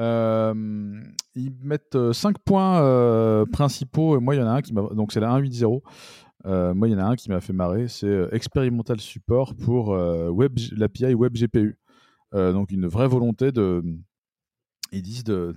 [0.00, 1.02] Euh,
[1.34, 4.16] ils mettent 5 points euh, principaux.
[4.16, 4.82] Et moi, il y en a un qui m'a.
[4.94, 5.82] Donc, c'est la 1.8.0.
[6.44, 7.88] Euh, moi, il y en a un qui m'a fait marrer.
[7.88, 11.78] C'est expérimental support pour web, l'API Web GPU.
[12.34, 13.82] Euh, donc, une vraie volonté de.
[14.92, 15.54] Ils disent de.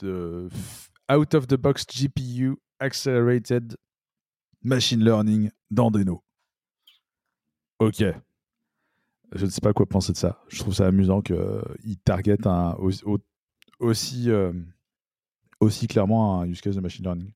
[0.00, 0.48] de
[1.10, 3.76] out of the box GPU accelerated
[4.62, 6.22] machine learning dans Deno.
[7.78, 8.02] Ok.
[9.32, 10.42] Je ne sais pas quoi penser de ça.
[10.48, 11.36] Je trouve ça amusant qu'ils
[13.04, 13.18] au-
[13.78, 14.52] aussi, euh,
[15.60, 17.32] aussi clairement un use case de machine learning.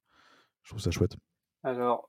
[0.63, 1.17] Je trouve ça chouette.
[1.65, 2.09] Alors,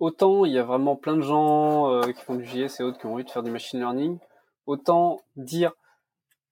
[0.00, 2.98] autant il y a vraiment plein de gens euh, qui font du JS et autres
[2.98, 4.18] qui ont envie de faire du machine learning,
[4.66, 5.72] autant dire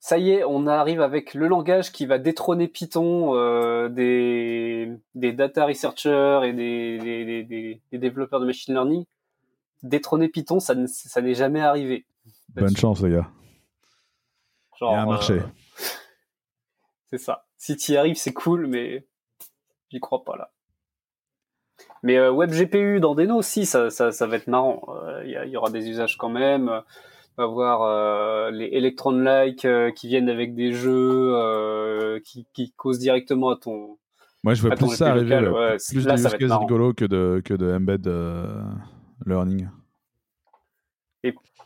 [0.04, 5.32] ça y est, on arrive avec le langage qui va détrôner Python euh, des, des
[5.32, 9.04] data researchers et des, des, des- des- des développeurs de machine learning.
[9.84, 12.04] Détrôner Python, ça ne- ça n'est jamais arrivé.
[12.48, 13.28] Bonne chance, les gars.
[14.76, 15.34] Genre, Il y a un marché.
[15.34, 15.42] euh,
[17.10, 17.46] c'est ça.
[17.56, 19.06] Si tu y arrives, c'est cool, mais
[19.90, 20.50] j'y crois pas là.
[22.02, 24.82] Mais euh, Web GPU dans Deno aussi, ça, ça, ça va être marrant.
[24.88, 26.82] Euh, Il y, a- il y aura des usages quand même.
[27.38, 32.72] On va voir euh, les Electron-like euh, qui viennent avec des jeux euh, qui, qui
[32.72, 33.98] causent directement à ton.
[34.44, 35.36] Moi, je Attends, plus ça arriver.
[35.36, 35.58] local, ouais.
[35.58, 38.06] ouais, plus là, de use case rigolo que de, que de embed
[39.24, 39.68] learning.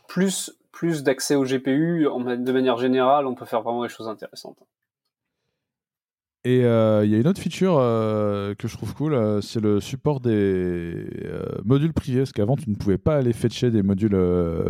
[0.07, 4.57] Plus, plus d'accès au GPU, de manière générale, on peut faire vraiment des choses intéressantes.
[6.47, 9.59] Et euh, il y a une autre feature euh, que je trouve cool, euh, c'est
[9.59, 11.05] le support des
[11.65, 12.19] modules privés.
[12.19, 14.17] Parce qu'avant, tu ne pouvais pas aller fetcher des modules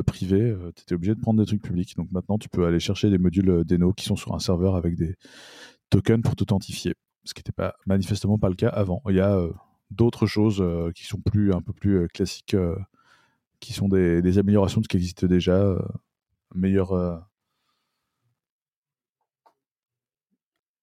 [0.08, 0.56] privés.
[0.76, 1.96] tu étais obligé de prendre des trucs publics.
[1.96, 4.96] Donc maintenant, tu peux aller chercher des modules Deno qui sont sur un serveur avec
[4.96, 5.14] des
[5.92, 6.96] tokens pour t'authentifier.
[7.26, 9.04] Ce qui n'était pas, manifestement pas le cas avant.
[9.08, 9.40] Il y a
[9.92, 10.64] d'autres choses
[10.96, 12.56] qui sont plus, un peu plus classiques,
[13.60, 15.78] qui sont des, améliorations de ce qui existe déjà.
[16.56, 17.22] meilleur.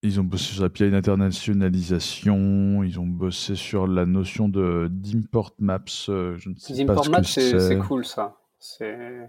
[0.05, 5.55] Ils ont bossé sur la PI d'internationalisation, ils ont bossé sur la notion de d'import
[5.57, 5.79] maps.
[6.09, 8.37] euh, je ne sais import maps, c'est cool ça.
[8.59, 9.27] C'est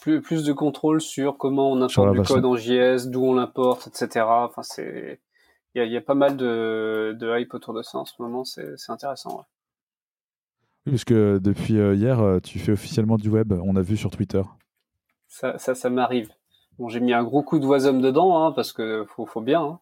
[0.00, 3.86] plus, plus de contrôle sur comment on importe du code en JS, d'où on l'importe,
[3.86, 4.26] etc.
[4.28, 5.20] Enfin, c'est
[5.74, 8.04] il y a, il y a pas mal de, de hype autour de ça en
[8.04, 8.44] ce moment.
[8.44, 9.36] C'est c'est intéressant.
[9.36, 9.44] ouais.
[10.86, 13.52] Oui, parce que depuis euh, hier, euh, tu fais officiellement du web.
[13.52, 14.42] On a vu sur Twitter.
[15.28, 16.30] Ça, ça, ça m'arrive.
[16.78, 19.62] Bon, j'ai mis un gros coup de Wasm dedans hein, parce que faut, faut bien.
[19.62, 19.78] hein.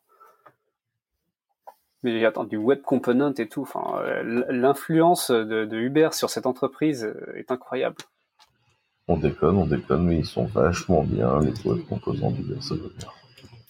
[2.03, 3.63] Mais attends, du web component et tout.
[3.63, 4.01] Enfin,
[4.49, 7.97] l'influence de, de Uber sur cette entreprise est incroyable.
[9.09, 12.93] On déconne, on déconne, mais ils sont vachement bien, les web composants du ça veut
[12.99, 13.13] dire.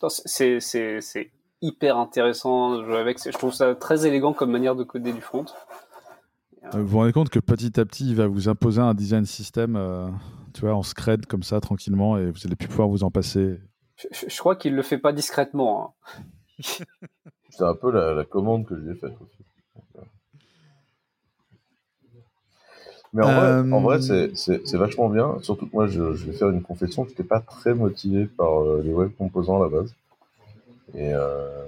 [0.08, 1.30] C'est
[1.62, 3.22] hyper intéressant de jouer avec.
[3.22, 5.46] Je trouve ça très élégant comme manière de coder du front.
[6.74, 9.24] Euh, Vous vous rendez compte que petit à petit, il va vous imposer un design
[9.24, 10.08] system, euh,
[10.54, 13.58] tu vois, en scred comme ça, tranquillement, et vous allez plus pouvoir vous en passer.
[13.96, 15.94] Je, je- je crois qu'il le fait pas discrètement.
[16.08, 16.12] hein.
[17.50, 19.44] C'est un peu la, la commande que j'ai faite aussi.
[19.74, 20.00] Donc, euh.
[23.12, 25.38] Mais en Euh, vrai, en vrai c'est- vachement bien.
[25.42, 28.62] Surtout que moi, je, je vais faire une confession, je n'étais pas très motivé par
[28.62, 29.94] euh, les web composants à la base.
[30.94, 31.66] Et, euh,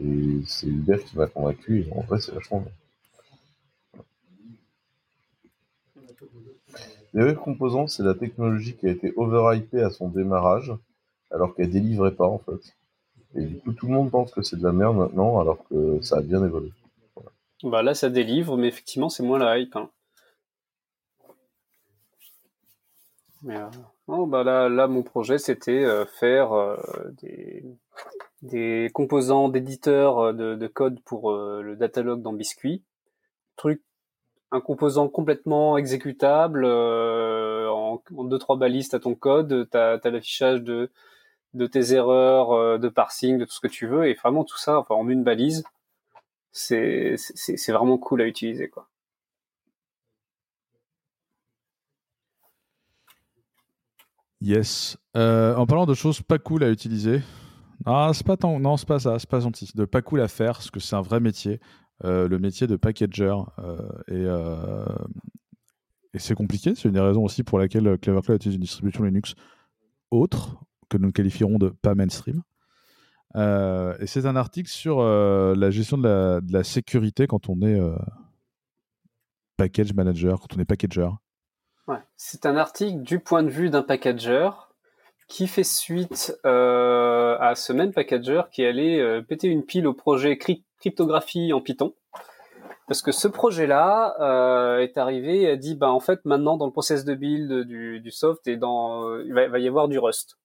[0.00, 1.80] et c'est Hubert qui m'a convaincu.
[1.82, 2.72] Et en vrai, c'est vachement bien.
[7.14, 10.72] Les composants, c'est la technologie qui a été overhypée à son démarrage,
[11.30, 12.76] alors qu'elle délivrait pas en fait.
[13.34, 16.00] Et du coup, tout le monde pense que c'est de la merde maintenant, alors que
[16.02, 16.70] ça a bien évolué.
[17.62, 19.74] Bah là, ça délivre, mais effectivement, c'est moins la hype.
[19.76, 19.90] hein.
[23.46, 23.68] Euh,
[24.26, 26.76] bah là, là, mon projet, c'était euh, faire euh,
[28.42, 32.84] des, composants d'éditeurs de, de code pour le datalog dans Biscuit.
[33.56, 33.82] Truc,
[34.50, 40.10] un composant complètement exécutable, euh, en, en deux trois balises, t'as ton code, t'as as,
[40.10, 40.90] l'affichage de
[41.66, 44.78] tes erreurs, euh, de parsing, de tout ce que tu veux, et vraiment tout ça,
[44.78, 45.64] enfin en une balise,
[46.52, 47.16] c'est
[47.68, 48.88] vraiment cool à utiliser quoi.
[54.40, 54.96] Yes.
[55.16, 57.22] Euh, en parlant de choses pas cool à utiliser,
[57.86, 59.70] ah, c'est pas tant, non, c'est pas ça, c'est pas gentil.
[59.74, 61.60] De pas cool à faire, parce que c'est un vrai métier,
[62.04, 63.34] le métier de packager.
[63.58, 64.86] Euh,
[66.14, 66.74] et, c'est compliqué.
[66.74, 69.34] C'est une des raisons aussi pour laquelle CleverCloud utilise une distribution Linux
[70.10, 70.56] autre
[70.88, 72.42] que nous qualifierons de pas mainstream.
[73.36, 77.78] et c'est un article sur la gestion de la, sécurité quand on est
[79.56, 81.10] package manager, quand on est packager.
[82.16, 84.50] C'est un article du point de vue d'un packager
[85.28, 89.94] qui fait suite euh, à ce même packager qui allait euh, péter une pile au
[89.94, 90.38] projet
[90.78, 91.94] cryptographie en Python.
[92.86, 96.64] Parce que ce projet-là euh, est arrivé et a dit, bah en fait maintenant dans
[96.66, 100.38] le process de build du, soft et dans, il va, y avoir du Rust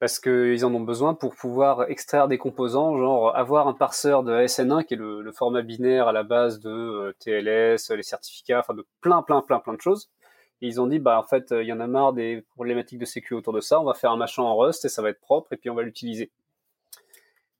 [0.00, 4.32] parce qu'ils en ont besoin pour pouvoir extraire des composants, genre avoir un parseur de
[4.32, 8.74] ASN1 qui est le, format binaire à la base de euh, TLS, les certificats, enfin
[8.74, 10.10] de plein, plein, plein, plein de choses.
[10.60, 13.06] Et ils ont dit, bah en fait, il y en a marre des problématiques de
[13.06, 15.20] sécu autour de ça, on va faire un machin en Rust et ça va être
[15.20, 16.30] propre et puis on va l'utiliser.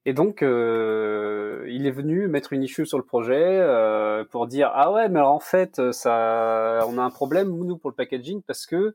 [0.07, 4.71] Et donc, euh, il est venu mettre une issue sur le projet euh, pour dire
[4.75, 8.43] ah ouais, mais alors en fait, ça, on a un problème nous pour le packaging
[8.43, 8.95] parce que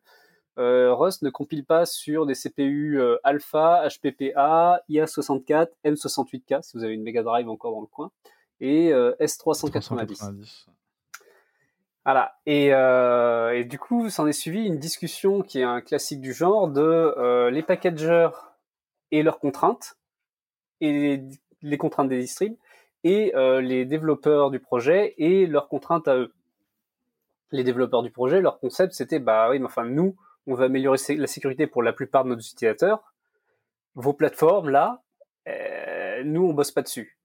[0.59, 6.83] euh, Rust ne compile pas sur des CPU euh, Alpha, HPPA, IA64, M68K, si vous
[6.83, 8.11] avez une Mega Drive encore dans le coin,
[8.59, 10.67] et euh, S390.
[12.03, 12.33] Voilà.
[12.45, 17.49] Et, du coup, s'en est suivi une discussion qui est un classique du genre de
[17.49, 18.31] les packagers
[19.11, 19.97] et leurs contraintes,
[20.81, 21.21] et
[21.61, 22.55] les, contraintes des distribs,
[23.03, 26.33] et les développeurs du projet et leurs contraintes à eux.
[27.51, 30.15] Les développeurs du projet, leur concept, c'était bah oui, mais enfin nous,
[30.47, 33.13] on va améliorer la sécurité pour la plupart de nos utilisateurs.
[33.95, 35.01] Vos plateformes, là,
[35.47, 37.17] euh, nous, on bosse pas dessus.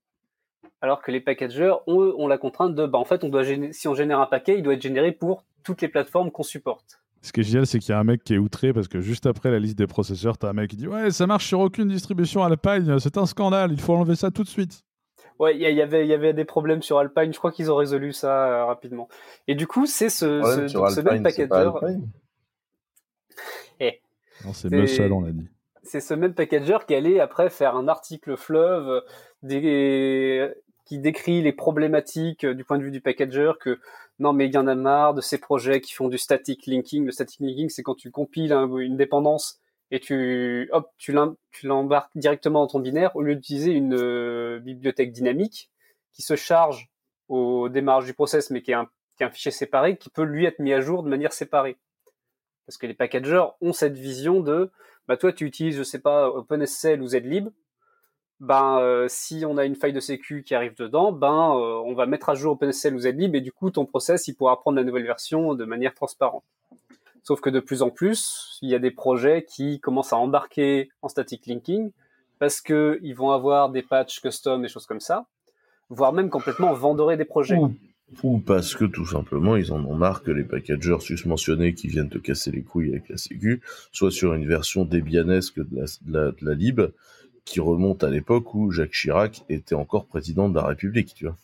[0.81, 3.95] Alors que les packagers ont, la contrainte de, bah, en fait, on doit si on
[3.95, 7.01] génère un paquet, il doit être généré pour toutes les plateformes qu'on supporte.
[7.25, 9.01] Ce qui est génial, c'est qu'il y a un mec qui est outré parce que
[9.01, 11.47] juste après la liste des processeurs, tu as un mec qui dit Ouais, ça marche
[11.47, 14.83] sur aucune distribution Alpine, c'est un scandale, il faut enlever ça tout de suite.
[15.39, 18.13] Ouais, il y, avait, y avait des problèmes sur Alpine, je crois qu'ils ont résolu
[18.13, 19.09] ça euh, rapidement.
[19.47, 21.71] Et du coup, c'est ce, ce, même packager.
[23.79, 24.01] Eh.
[24.53, 25.49] c'est Muscle, on l'a dit.
[25.81, 29.01] C'est ce même packager qui allait après faire un article fleuve
[30.85, 33.79] qui décrit les problématiques du point de vue du packager, que
[34.19, 37.05] non mais il y en a marre de ces projets qui font du static linking.
[37.05, 39.59] Le static linking, c'est quand tu compiles une dépendance
[39.91, 41.13] et tu hop, tu
[41.63, 45.69] l'embarques directement dans ton binaire au lieu d'utiliser une euh, bibliothèque dynamique
[46.11, 46.89] qui se charge
[47.27, 48.89] au démarrage du process mais qui est, un,
[49.31, 51.77] fichier séparé qui peut lui être mis à jour de manière séparée.
[52.65, 54.71] Parce que les packagers ont cette vision de,
[55.07, 57.49] bah toi tu utilises, je sais pas, OpenSSL ou Zlib,
[58.39, 61.93] ben euh, si on a une faille de sécu qui arrive dedans, ben euh, on
[61.93, 64.77] va mettre à jour OpenSSL ou Zlib et du coup ton process il pourra prendre
[64.77, 66.43] la nouvelle version de manière transparente.
[67.23, 70.89] Sauf que de plus en plus, il y a des projets qui commencent à embarquer
[71.01, 71.91] en static linking
[72.37, 75.25] parce que ils vont avoir des patchs custom et choses comme ça,
[75.89, 77.57] voire même complètement vendorer des projets.
[78.21, 82.09] Ou parce que tout simplement ils en ont marre que les packagers susmentionnés qui viennent
[82.09, 83.61] te casser les couilles avec la sécu
[83.91, 86.81] soient sur une version débianesque de la, de la, lib
[87.45, 91.37] qui remonte à l'époque où Jacques Chirac était encore président de la République, tu vois.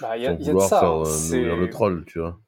[0.00, 2.38] Bah, y a, y a de ça, faire euh, le troll, tu vois.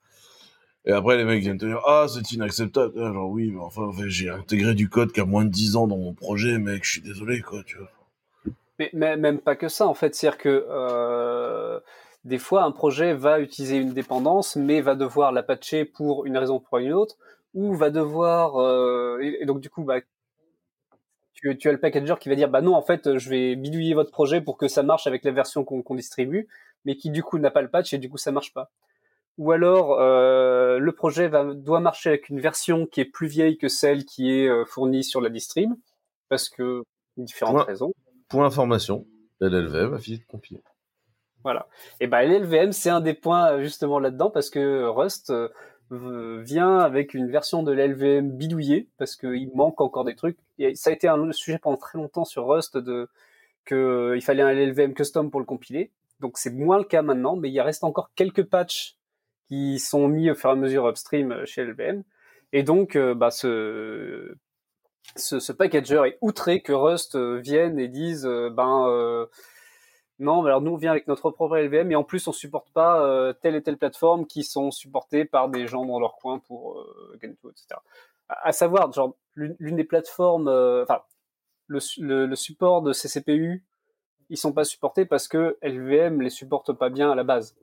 [0.84, 3.00] Et après, les mecs viennent te dire, ah, c'est inacceptable.
[3.00, 5.98] Alors oui, mais enfin, j'ai intégré du code qui a moins de 10 ans dans
[5.98, 7.90] mon projet, mec, je suis désolé, quoi, tu vois.
[8.78, 10.14] Mais, mais même pas que ça, en fait.
[10.14, 11.78] C'est-à-dire que, euh,
[12.24, 16.36] des fois, un projet va utiliser une dépendance, mais va devoir la patcher pour une
[16.36, 17.16] raison ou pour une autre,
[17.54, 20.00] ou va devoir euh, et, donc du coup, bah,
[21.42, 23.94] tu, tu, as le packager qui va dire bah non, en fait, je vais bidouiller
[23.94, 26.48] votre projet pour que ça marche avec la version qu'on distribue,
[26.84, 28.70] mais qui du coup n'a pas le patch et du coup ça marche pas.
[29.38, 33.56] Ou alors euh, le projet va, doit marcher avec une version qui est plus vieille
[33.56, 35.72] que celle qui est euh, fournie sur la distrib,
[36.28, 36.82] parce que
[37.16, 37.92] différentes raisons.
[38.28, 39.06] Pour information,
[39.40, 40.62] LLVM a fini de compiler.
[41.44, 41.66] Voilà.
[41.98, 45.48] Et ben l'LVM, c'est un des points justement là-dedans parce que Rust euh,
[45.90, 50.38] vient avec une version de l'LVM bidouillée parce qu'il manque encore des trucs.
[50.58, 53.08] Et ça a été un sujet pendant très longtemps sur Rust de
[53.64, 53.74] que
[54.16, 55.92] euh, fallait un LVM custom pour le compiler.
[56.20, 58.96] Donc c'est moins le cas maintenant, mais il reste encore quelques patchs
[59.48, 62.02] qui sont mis au fur et à mesure upstream chez LVM.
[62.52, 64.34] Et donc bah, ce,
[65.16, 69.28] ce, ce packager est outré que Rust vienne et dise ben
[70.22, 73.04] non, alors nous on vient avec notre propre LVM et en plus on supporte pas
[73.04, 76.78] euh, telle et telle plateforme qui sont supportées par des gens dans leur coin pour
[76.78, 77.80] euh, etc.
[78.28, 81.02] À, savoir, genre l'une des plateformes, euh, enfin
[81.66, 83.64] le, support de ces CPU
[84.30, 87.54] ils sont pas supportés parce que LVM les supporte pas bien à la base.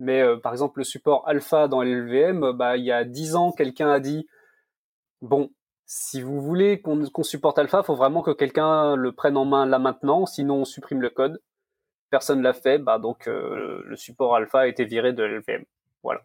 [0.00, 3.52] Mais euh, par exemple, le support alpha dans LVM, bah, il y a 10 ans,
[3.52, 4.26] quelqu'un a dit
[5.20, 5.50] bon,
[5.92, 9.80] si vous voulez qu'on supporte alpha, faut vraiment que quelqu'un le prenne en main là
[9.80, 11.42] maintenant, sinon on supprime le code.
[12.10, 15.64] Personne l'a fait, bah donc euh, le support alpha a été viré de LVM.
[16.04, 16.22] Voilà.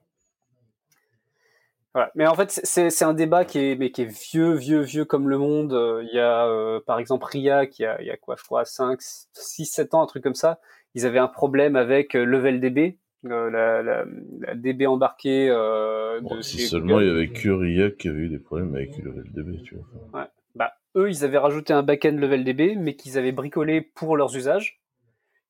[2.13, 5.29] Mais en fait, c'est un débat qui est, mais qui est vieux, vieux, vieux comme
[5.29, 5.73] le monde.
[5.73, 8.43] Euh, il y a, euh, par exemple, RIA, qui a, il y a quoi, je
[8.43, 10.59] crois, 5, 6, 7 ans, un truc comme ça.
[10.93, 14.05] Ils avaient un problème avec LevelDB, la, la,
[14.39, 15.47] la, DB embarquée.
[15.47, 19.63] de si seulement il y avait que RIA qui avait eu des problèmes avec LevelDB,
[19.63, 20.21] tu vois.
[20.21, 20.27] Ouais.
[20.55, 24.79] Bah, eux, ils avaient rajouté un backend LevelDB, mais qu'ils avaient bricolé pour leurs usages.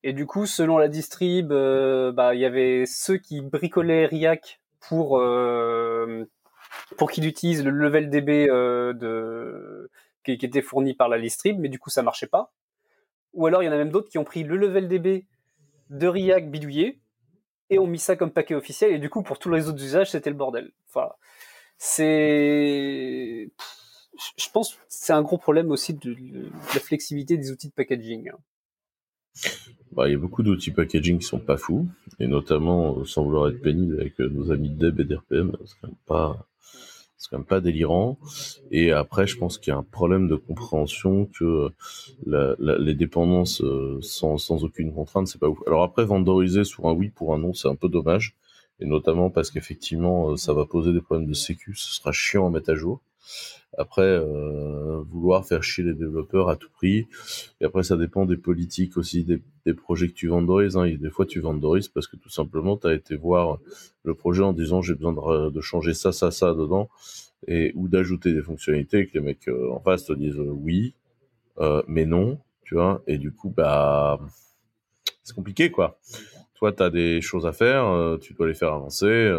[0.04, 5.20] Et du coup, selon la distrib, bah, il y avait ceux qui bricolaient RIAC pour
[5.20, 6.26] euh,
[6.98, 9.90] pour qu'il utilise le level DB euh, de
[10.24, 12.54] qui, était fourni par la Listrib, mais du coup ça marchait pas.
[13.34, 15.26] Ou alors il y en a même d'autres qui ont pris le level DB
[15.90, 17.00] de React bidouillé
[17.70, 20.12] et ont mis ça comme paquet officiel et du coup pour tous les autres usages
[20.12, 20.72] c'était le bordel.
[20.90, 21.10] Enfin,
[21.78, 23.50] c'est
[24.38, 26.16] je pense c'est un gros problème aussi de,
[26.74, 28.32] la flexibilité des outils de packaging.
[29.92, 31.88] Bah, il y a beaucoup d'outils packaging qui sont pas fous,
[32.20, 35.88] et notamment, sans vouloir être pénible avec nos amis de Deb et d'RPM, c'est quand
[35.88, 36.48] même pas,
[37.18, 38.18] c'est quand même pas délirant.
[38.72, 41.70] Et après, je pense qu'il y a un problème de compréhension que
[42.26, 45.60] la, les dépendances euh, sans, sans aucune contrainte, c'est pas ouf.
[45.68, 48.36] Alors après, vendoriser sur un oui pour un non, c'est un peu dommage.
[48.80, 52.48] Et notamment parce qu'effectivement, euh, ça va poser des problèmes de sécu, ce sera chiant
[52.48, 53.02] à mettre à jour.
[53.78, 57.08] Après, euh, vouloir faire chier les développeurs à tout prix.
[57.60, 60.78] Et après, ça dépend des politiques aussi, des, projets que tu vendorises.
[60.78, 60.86] Hein.
[60.86, 63.60] Et des fois, tu vendorises parce que tout simplement, tu as été voir
[64.04, 65.14] le projet en disant j'ai besoin
[65.50, 66.90] de, changer ça, ça, ça dedans,
[67.48, 70.52] et ou d'ajouter des fonctionnalités et que les mecs euh, en face te disent euh,
[70.52, 70.96] oui,
[71.88, 73.02] mais non, tu vois.
[73.08, 74.20] Et du coup, bah,
[75.24, 76.00] c'est compliqué, quoi.
[76.56, 79.34] Toi, tu as des choses à faire, tu dois les faire avancer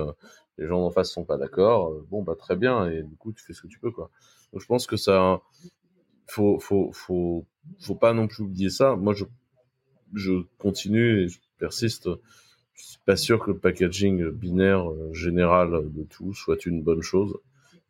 [0.58, 3.32] les gens en face sont pas d'accord, euh, bon bah très bien et du coup
[3.32, 4.10] tu fais ce que tu peux quoi.
[4.52, 5.40] Donc je pense que ça
[6.26, 7.46] faut faut faut
[7.80, 8.96] faut pas non plus oublier ça.
[8.96, 9.24] Moi je
[10.14, 12.08] je continue et je persiste.
[12.74, 17.02] Je suis pas sûr que le packaging binaire euh, général de tout soit une bonne
[17.02, 17.38] chose.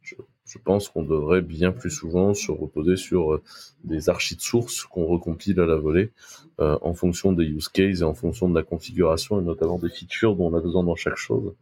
[0.03, 3.43] Je, pense qu'on devrait bien plus souvent se reposer sur euh,
[3.83, 6.12] des archives de source qu'on recompile à la volée
[6.59, 10.37] en fonction des use cases et en fonction de la configuration et notamment des features
[10.37, 11.53] dont on a besoin dans chaque chose.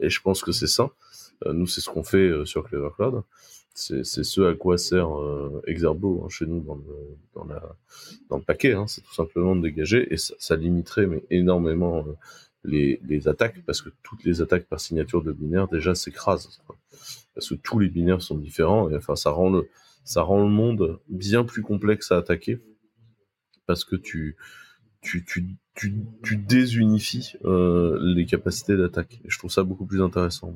[0.00, 0.90] Et je pense que c'est ça.
[1.46, 3.22] Euh, nous, c'est ce qu'on fait euh, sur Clever Cloud.
[3.74, 6.60] C'est ce à quoi sert euh, Exerbo hein, chez nous
[7.34, 8.72] dans le, paquet.
[8.72, 8.88] Hein.
[8.88, 12.04] C'est tout simplement de dégager et ça, limiterait énormément
[12.64, 16.60] les, attaques parce que toutes les attaques par signature de binaire déjà s'écrasent.
[17.34, 21.62] Parce que tous les binaires sont différents et enfin ça rend le, monde bien plus
[21.62, 22.60] complexe à attaquer
[23.66, 24.36] parce que tu,
[25.78, 29.20] tu, désunifies euh, les capacités d'attaque.
[29.24, 30.52] Je trouve ça beaucoup plus intéressant.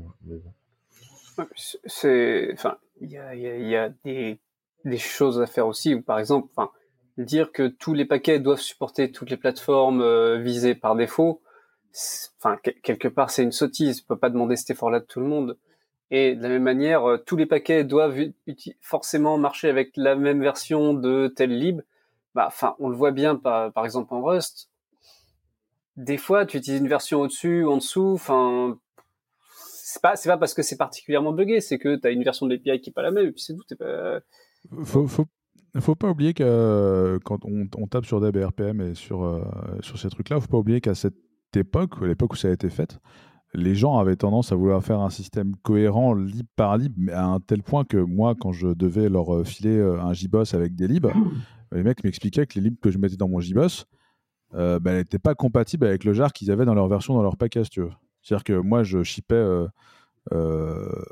[1.87, 3.17] C'est, enfin, il y
[3.77, 5.97] a, des, choses à faire aussi.
[5.97, 6.71] Par exemple, enfin,
[7.19, 11.41] dire que tous les paquets doivent supporter toutes les plateformes euh, visées par défaut.
[12.39, 14.03] Enfin, quelque part, c'est une sottise.
[14.03, 15.57] On peut pas demander cet effort-là de tout le monde.
[16.11, 18.19] Et de la même manière, euh, tous les paquets doivent
[18.81, 21.81] forcément marcher avec la même version de tel lib
[22.35, 22.49] bah,
[22.79, 24.71] on le voit bien par exemple en Rust.
[25.97, 28.13] Des fois, tu utilises une version au-dessus ou en dessous.
[28.15, 28.79] Enfin,
[29.93, 32.47] c'est pas, c'est pas parce que c'est particulièrement buggé, c'est que tu as une version
[32.47, 33.77] de l'API qui est pas la même, et puis c'est tout.
[33.79, 34.21] Pas...
[34.85, 35.27] Faut, faut,
[35.81, 39.45] faut pas oublier que euh, quand on, on, tape sur RPM et sur, euh,
[39.81, 41.15] sur ces trucs-là, faut pas oublier qu'à cette
[41.55, 42.99] époque, l'époque où ça a été fait,
[43.53, 47.27] les gens avaient tendance à vouloir faire un système cohérent, lib par lib, mais à
[47.27, 50.89] un tel point que moi, quand je devais leur euh, filer un JBoss avec des
[50.89, 51.09] libs,
[51.73, 53.87] les mecs m'expliquaient que les libs que je mettais dans mon JBoss
[54.55, 57.37] euh, bah, n'étaient pas compatibles avec le jar qu'ils avaient dans leur version, dans leur
[57.37, 57.69] package.
[58.23, 59.67] C'est-à-dire que moi, je shippais, euh,
[60.33, 61.03] euh,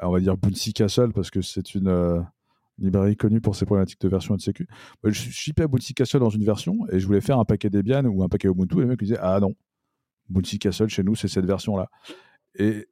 [0.00, 2.20] on va dire Bouncy Castle, parce que c'est une euh,
[2.78, 4.68] librairie connue pour ses problématiques de version et de sécu.
[5.04, 8.22] Je shippais Bouncy Castle dans une version et je voulais faire un paquet Debian ou
[8.22, 9.54] un paquet Ubuntu et les mecs me disaient Ah non,
[10.28, 11.88] Bouncy Castle chez nous, c'est cette version-là.
[12.58, 12.86] Et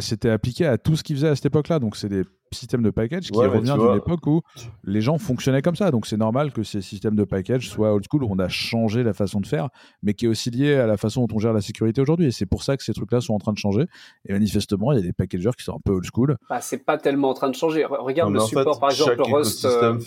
[0.00, 1.78] c'était appliqué à tout ce qu'ils faisaient à cette époque-là.
[1.78, 4.42] Donc, c'est des systèmes de package qui revient d'une époque où
[4.84, 5.90] les gens fonctionnaient comme ça.
[5.90, 9.02] Donc, c'est normal que ces systèmes de package soient old school, où on a changé
[9.02, 9.68] la façon de faire,
[10.02, 12.26] mais qui est aussi lié à la façon dont on gère la sécurité aujourd'hui.
[12.26, 13.86] Et c'est pour ça que ces trucs-là sont en train de changer.
[14.26, 16.36] Et manifestement, il y a des packagers qui sont un peu old school.
[16.48, 17.84] Bah, c'est pas tellement en train de changer.
[17.84, 19.64] Regarde le support, par exemple, Rust.
[19.64, 19.98] Euh,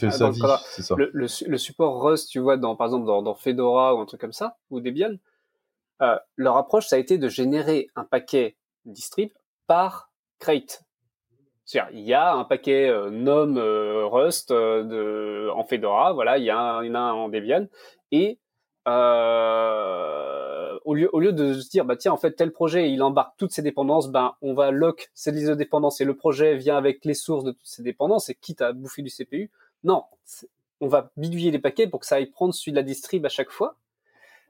[0.98, 4.22] le, le, support Rust, tu vois, dans, par exemple, dans, dans, Fedora ou un truc
[4.22, 5.16] comme ça, ou Debian,
[6.02, 9.30] euh, leur approche, ça a été de générer un paquet distrib
[9.68, 10.84] par crate.
[11.92, 16.44] il y a un paquet euh, nom euh, Rust euh, de, en Fedora, voilà, il
[16.44, 17.68] y, en a un en Debian,
[18.12, 18.40] et
[18.88, 23.34] au, lieu, au lieu de se dire, bah tiens, en fait, tel projet, il embarque
[23.38, 26.78] toutes ses dépendances, ben on va lock cette liste de dépendances et le projet vient
[26.78, 29.50] avec les sources de toutes ces dépendances et quitte à bouffer du CPU.
[29.84, 30.04] Non,
[30.82, 33.30] on va bidouiller les paquets pour que ça aille prendre celui de la distrib à
[33.30, 33.76] chaque fois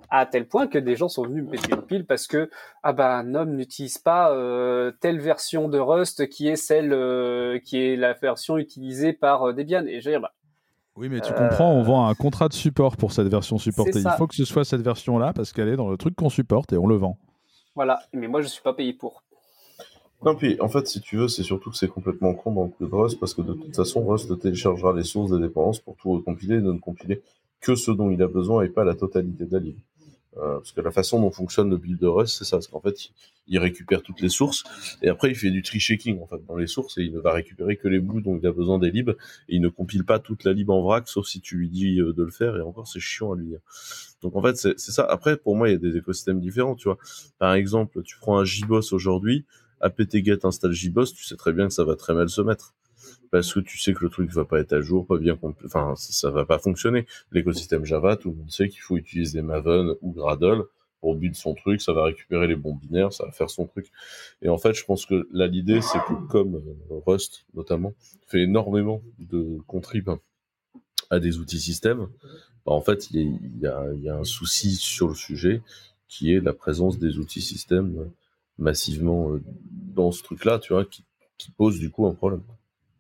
[0.10, 2.50] à tel point que des gens sont venus me péter une pile parce que
[2.84, 7.80] ah bah Nom n'utilise pas euh, telle version de Rust qui est celle euh, qui
[7.80, 9.86] est la version utilisée par euh, Debian.
[9.86, 10.34] Et je veux dire, bah,
[10.96, 14.00] oui mais tu comprends on vend un contrat de support pour cette version supportée.
[14.00, 16.30] Il faut que ce soit cette version là parce qu'elle est dans le truc qu'on
[16.30, 17.18] supporte et on le vend.
[17.76, 18.00] Voilà.
[18.14, 19.24] Mais moi je suis pas payé pour.
[20.24, 22.70] Non, puis en fait, si tu veux, c'est surtout que c'est complètement con dans le
[22.70, 25.98] coup de Rust, parce que de toute façon, Rust téléchargera les sources des dépendances pour
[25.98, 27.22] tout recompiler et ne compiler
[27.62, 29.82] que ce dont il a besoin et pas la totalité de la ligne.
[30.38, 32.58] Euh, parce que la façon dont fonctionne le build de Rust, c'est ça.
[32.58, 33.12] Parce qu'en fait,
[33.48, 34.66] il, récupère toutes les sources
[35.02, 37.20] et après il fait du tree shaking en fait dans les sources et il ne
[37.20, 40.04] va récupérer que les bouts dont il a besoin des libs et il ne compile
[40.04, 42.58] pas toute la lib en vrac sauf si tu lui dis euh, de le faire
[42.58, 43.60] et encore c'est chiant à lui dire.
[44.22, 45.06] Donc en fait c'est ça.
[45.06, 46.76] Après pour moi il y a des écosystèmes différents.
[46.76, 46.98] Tu vois,
[47.38, 49.46] par exemple tu prends un JBoss aujourd'hui,
[49.80, 52.74] apt-get installe JBoss, tu sais très bien que ça va très mal se mettre
[53.32, 55.94] parce que tu sais que le truc va pas être à jour, pas bien, enfin
[55.98, 57.06] ça, va pas fonctionner.
[57.32, 60.64] L'écosystème Java, tout le monde sait qu'il faut utiliser Maven ou Gradle
[61.02, 63.92] pour build son truc, ça va récupérer les bons binaires, ça va faire son truc.
[64.42, 67.94] Et en fait, je pense que là l'idée c'est que comme euh, Rust notamment
[68.28, 70.10] fait énormément de contrib
[71.10, 72.08] à des outils systèmes,
[72.66, 75.62] bah, en fait il y, a, un souci sur le sujet
[76.08, 78.10] qui est la présence des outils systèmes
[78.58, 82.42] massivement euh, dans ce truc-là, tu vois, qui pose du coup un problème.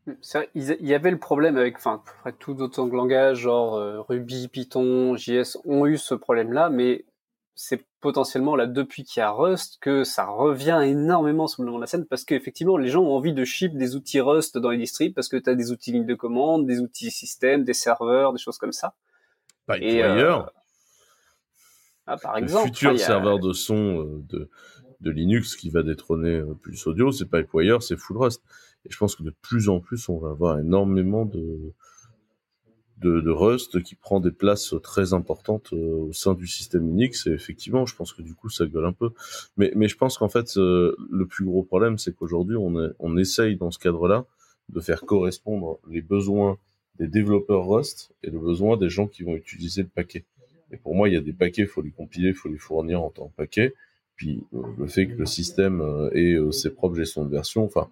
[0.07, 2.01] Il y avait le problème avec, enfin,
[2.39, 7.05] tout d'autres langages, genre euh, Ruby, Python, JS, ont eu ce problème-là, mais
[7.55, 11.79] c'est potentiellement là depuis qu'il y a Rust que ça revient énormément sur le de
[11.79, 14.77] la scène parce qu'effectivement les gens ont envie de ship des outils Rust dans les
[14.77, 18.33] distribs parce que tu as des outils ligne de commande, des outils système, des serveurs,
[18.33, 18.93] des choses comme ça.
[19.65, 20.41] Pas Et euh...
[22.05, 24.49] ah, par exemple, le futur serveur de son euh, de,
[24.99, 28.43] de Linux qui va détrôner plus audio, c'est Pipewire, c'est Full Rust.
[28.85, 31.73] Et je pense que de plus en plus, on va avoir énormément de,
[33.03, 37.27] Rust qui prend des places très importantes euh, au sein du système Unix.
[37.27, 39.11] Et effectivement, je pense que du coup, ça gueule un peu.
[39.57, 43.57] Mais, je pense qu'en fait, euh, le plus gros problème, c'est qu'aujourd'hui, on, on essaye
[43.57, 44.25] dans ce cadre-là
[44.69, 46.57] de faire correspondre les besoins
[46.97, 50.25] des développeurs Rust et le besoin des gens qui vont utiliser le paquet.
[50.71, 52.57] Et pour moi, il y a des paquets, il faut les compiler, il faut les
[52.57, 53.73] fournir en tant que paquet.
[54.15, 55.83] Puis euh, le fait que le système
[56.13, 57.87] ait ses propres gestions de version, enfin,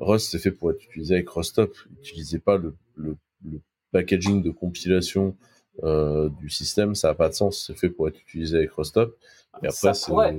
[0.00, 1.72] Rust c'est fait pour être utilisé avec Rustop.
[1.90, 3.60] N'utilisez pas le, le, le,
[3.92, 5.36] packaging de compilation
[5.82, 7.64] euh, du système, ça n'a pas de sens.
[7.66, 9.16] C'est fait pour être utilisé avec Rustop.
[9.62, 10.36] Et après, ça pourrait,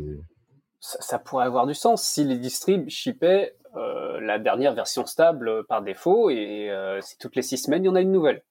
[0.80, 5.82] ça, pourrait avoir du sens si les distribs shippaient euh, la dernière version stable par
[5.82, 8.44] défaut et euh, si toutes les six semaines il y en a une nouvelle.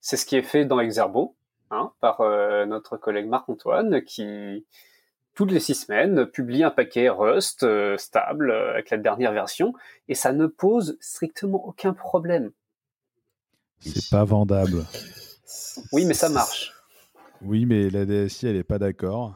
[0.00, 1.36] C'est ce qui est fait dans Exerbo
[1.70, 4.66] hein, par euh, notre collègue Marc-Antoine qui
[5.36, 9.74] toutes les six semaines, publie un paquet Rust euh, stable euh, avec la dernière version,
[10.08, 12.50] et ça ne pose strictement aucun problème.
[13.80, 14.84] C'est pas vendable.
[15.92, 16.72] Oui, mais ça marche.
[17.42, 19.34] Oui, mais la DSI, elle n'est pas d'accord.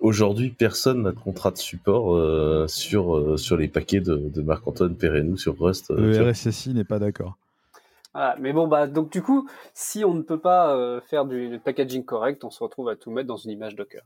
[0.00, 5.36] Aujourd'hui, personne n'a de contrat de support euh, sur, sur les paquets de, Marc-Antoine Perrenou
[5.36, 5.90] sur Rust.
[5.90, 7.36] Le RSSI n'est pas d'accord.
[8.40, 12.44] mais bon, bah, donc du coup, si on ne peut pas faire du packaging correct,
[12.44, 14.02] on se retrouve à tout mettre dans une image Docker.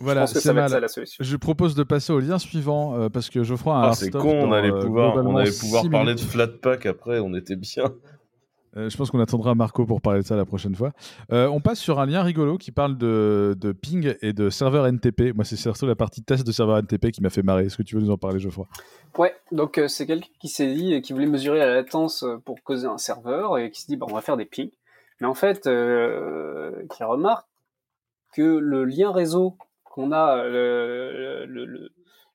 [0.00, 0.70] Voilà, c'est mal.
[0.72, 1.22] la solution.
[1.24, 4.10] Je propose de passer au lien suivant euh, parce que Geoffroy a un ah, C'est
[4.10, 7.92] con, on allait euh, pouvoir, on allait pouvoir parler de Flatpak après, on était bien.
[8.76, 10.92] Euh, je pense qu'on attendra Marco pour parler de ça la prochaine fois.
[11.30, 15.32] on passe sur un lien rigolo qui parle de, de ping et de serveur NTP.
[15.34, 17.66] Moi, c'est surtout la partie test de serveur NTP qui m'a fait marrer.
[17.66, 18.66] Est-ce que tu veux nous en parler, Geoffroy?
[19.16, 22.88] Ouais, donc c'est quelqu'un qui s'est dit et qui voulait mesurer la latence pour causer
[22.88, 24.72] un serveur et qui se dit bah, on va faire des pings.
[25.20, 27.46] Mais en fait, qui remarque
[28.34, 29.56] que le lien réseau
[29.94, 31.90] qu'on a euh, le,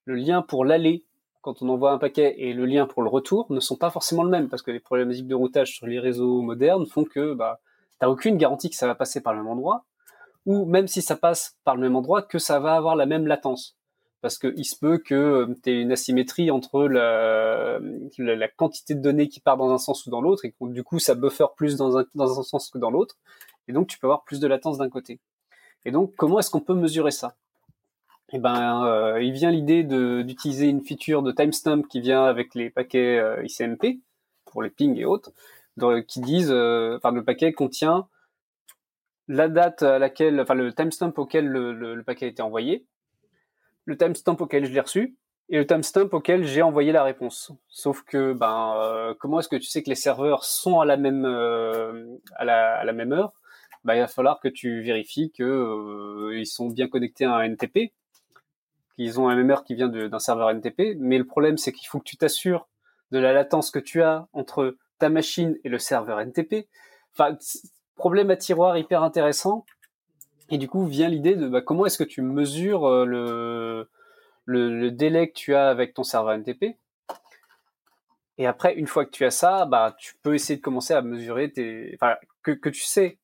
[0.05, 1.03] lien pour l'aller
[1.41, 4.23] quand on envoie un paquet et le lien pour le retour ne sont pas forcément
[4.23, 7.59] le même parce que les problématiques de routage sur les réseaux modernes font que bah,
[7.91, 9.83] tu n'as aucune garantie que ça va passer par le même endroit
[10.45, 13.27] ou même si ça passe par le même endroit que ça va avoir la même
[13.27, 13.77] latence
[14.21, 19.27] parce qu'il se peut que euh, tu aies une asymétrie entre la, quantité de données
[19.27, 21.75] qui part dans un sens ou dans l'autre et que du coup ça buffer plus
[21.75, 23.17] dans un sens que dans l'autre
[23.67, 25.19] et donc tu peux avoir plus de latence d'un côté.
[25.83, 27.35] Et donc comment est-ce qu'on peut mesurer ça?
[28.31, 32.69] Eh ben, euh, il vient l'idée d'utiliser une feature de timestamp qui vient avec les
[32.69, 33.99] paquets euh, ICMP
[34.45, 35.31] pour les pings et autres,
[36.07, 38.07] qui disent, euh, enfin, le paquet contient
[39.27, 42.85] la date à laquelle, enfin, le timestamp auquel le, paquet a été envoyé,
[43.85, 45.15] le timestamp auquel je l'ai reçu,
[45.49, 47.51] et le timestamp auquel j'ai envoyé la réponse.
[47.67, 50.97] Sauf que, ben, euh, comment est-ce que tu sais que les serveurs sont à la
[50.97, 53.33] même euh, à, la, à, la, même heure?
[53.83, 57.43] Ben, il va falloir que tu vérifies que euh, ils sont bien connectés à un
[57.43, 57.93] NTP,
[58.99, 60.97] qu'ils ont même heure qui vient d'un serveur NTP.
[60.99, 62.67] Mais le problème, c'est qu'il faut que tu t'assures
[63.11, 66.67] de la latence que tu as entre ta machine et le serveur NTP.
[67.13, 67.37] Enfin,
[67.95, 69.65] problème à tiroir hyper intéressant.
[70.49, 73.87] Et du coup, vient l'idée de bah, comment est-ce que tu mesures le
[74.49, 76.77] le, délai que tu as avec ton serveur NTP.
[78.37, 81.01] Et après, une fois que tu as ça, bah, tu peux essayer de commencer à
[81.01, 83.17] mesurer tes, enfin, que, tu sais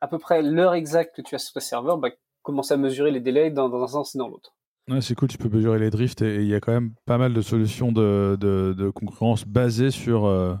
[0.00, 2.10] à peu près l'heure exacte que tu as sur ton serveur, bah,
[2.42, 4.54] commencer à mesurer les délais dans un sens et dans l'autre.
[4.88, 7.16] Ouais, c'est cool, tu peux mesurer les drifts et il y a quand même pas
[7.16, 10.54] mal de solutions de, de, concurrence basées sur euh,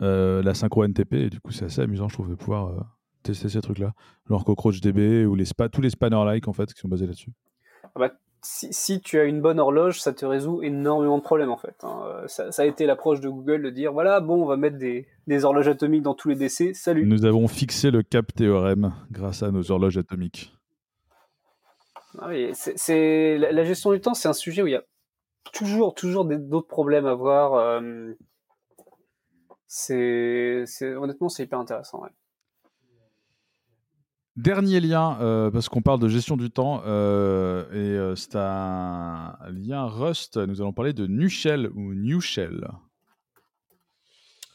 [0.00, 2.80] euh, la synchro NTP et du coup c'est assez amusant je trouve de pouvoir euh,
[3.22, 3.92] tester ces trucs-là.
[4.28, 7.30] Genre CockroachDB ou les spa, tous les spanners-like en fait qui sont basés là-dessus.
[7.84, 8.10] Ah bah,
[8.42, 11.76] si, tu as une bonne horloge, ça te résout énormément de problèmes en fait.
[11.84, 12.24] Hein.
[12.26, 15.06] Ça, a été l'approche de Google de dire voilà, bon, on va mettre des,
[15.44, 17.06] horloges atomiques dans tous les DC, salut.
[17.06, 20.52] Nous avons fixé le cap théorème grâce à nos horloges atomiques.
[22.18, 24.84] Ah c'est, la gestion du temps, c'est un sujet où il y a
[25.52, 27.54] toujours, toujours d'autres problèmes à voir.
[27.54, 28.12] Euh,
[29.66, 32.04] c'est, honnêtement, c'est hyper intéressant.
[34.36, 39.36] Dernier lien, euh, parce qu'on parle de gestion du temps, euh, et euh, c'est un
[39.50, 40.38] lien Rust.
[40.38, 42.66] Nous allons parler de Nushell ou Newshell.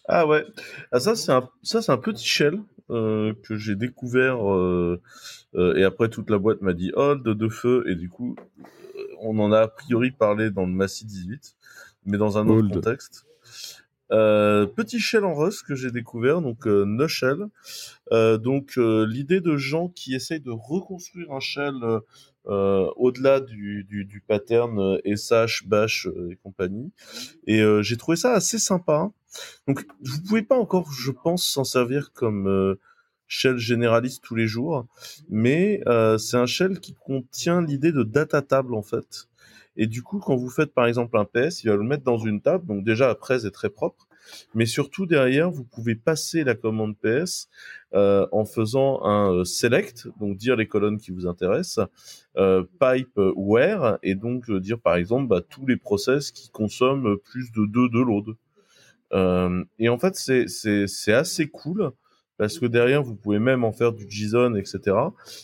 [0.07, 0.45] Ah ouais,
[0.91, 4.37] ah, ça c'est un, ça c'est un petit shell que j'ai découvert
[5.75, 8.35] et après toute la boîte m'a dit hold de feu et du coup
[9.19, 11.55] on en a a priori parlé dans le Massy 18,
[12.05, 13.25] mais dans un autre contexte.
[14.11, 17.47] Euh, petit shell en Rust que j'ai découvert, donc euh, no shell.
[18.13, 21.75] Euh, donc euh, l'idée de gens qui essayent de reconstruire un shell
[22.45, 26.93] au-delà du, du, du, pattern SH, Bash et compagnie.
[27.45, 29.11] Et j'ai trouvé ça assez sympa.
[29.67, 32.77] Donc vous pouvez pas encore, je pense, s'en servir comme
[33.27, 34.85] shell généraliste tous les jours,
[35.29, 35.81] mais
[36.17, 39.27] c'est un shell qui contient l'idée de data table en fait.
[39.77, 42.17] Et du coup, quand vous faites par exemple un PS, il va le mettre dans
[42.17, 42.65] une table.
[42.65, 44.07] Donc déjà, après, c'est très propre.
[44.53, 47.47] Mais surtout derrière, vous pouvez passer la commande PS
[47.93, 51.87] euh, en faisant un euh, select, donc dire les colonnes qui vous intéressent,
[52.35, 57.17] euh, pipe where, et donc euh, dire par exemple bah, tous les process qui consomment
[57.17, 58.35] plus de 2 de load.
[59.13, 61.91] Euh, et en fait, c'est assez cool
[62.37, 64.95] parce que derrière, vous pouvez même en faire du JSON, etc.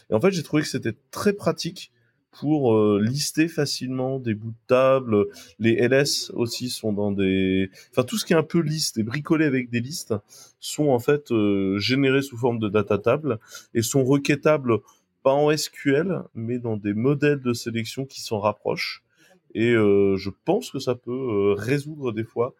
[0.09, 1.91] Et en fait, j'ai trouvé que c'était très pratique
[2.39, 5.27] pour euh, lister facilement des bouts de table.
[5.59, 9.03] Les LS aussi sont dans des, enfin tout ce qui est un peu liste et
[9.03, 10.15] bricolé avec des listes
[10.59, 13.39] sont en fait euh, générés sous forme de data table
[13.73, 14.79] et sont requêtables
[15.21, 19.03] pas en SQL mais dans des modèles de sélection qui s'en rapprochent.
[19.55, 22.55] Et euh, je pense que ça peut résoudre des fois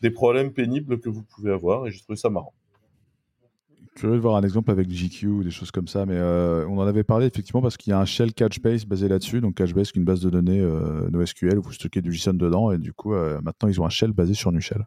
[0.00, 2.54] des problèmes pénibles que vous pouvez avoir et j'ai trouvé ça marrant
[3.94, 6.78] curieux de voir un exemple avec GQ ou des choses comme ça, mais euh, on
[6.78, 9.40] en avait parlé effectivement parce qu'il y a un shell Catchbase basé là-dessus.
[9.40, 12.34] Donc Catchbase, qui est une base de données euh, NoSQL où vous stockez du JSON
[12.34, 14.86] dedans, et du coup, euh, maintenant ils ont un shell basé sur Nushell.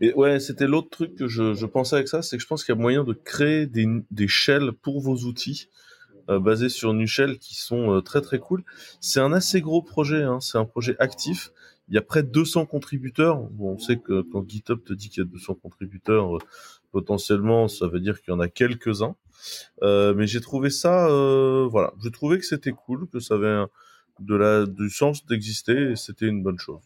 [0.00, 2.74] Et ouais, c'était l'autre truc que je, pensais avec ça, c'est que je pense qu'il
[2.74, 5.68] y a moyen de créer des, shells pour vos outils
[6.28, 8.64] basés sur Nushell qui sont très très cool.
[9.00, 11.50] C'est un assez gros projet, hein, c'est un projet actif.
[11.88, 13.42] Il y a près de 200 contributeurs.
[13.58, 16.38] On sait que quand GitHub te dit qu'il y a 200 contributeurs,
[16.90, 19.16] potentiellement, ça veut dire qu'il y en a quelques-uns.
[19.82, 23.64] Euh, mais j'ai trouvé ça, euh, voilà, j'ai trouvé que c'était cool, que ça avait
[24.18, 26.82] de la, du sens d'exister et c'était une bonne chose.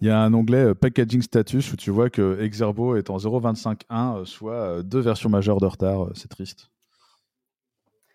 [0.00, 3.16] Il y a un onglet euh, Packaging Status où tu vois que Exerbo est en
[3.16, 6.10] 0.25.1, soit deux versions majeures de retard.
[6.14, 6.70] C'est triste.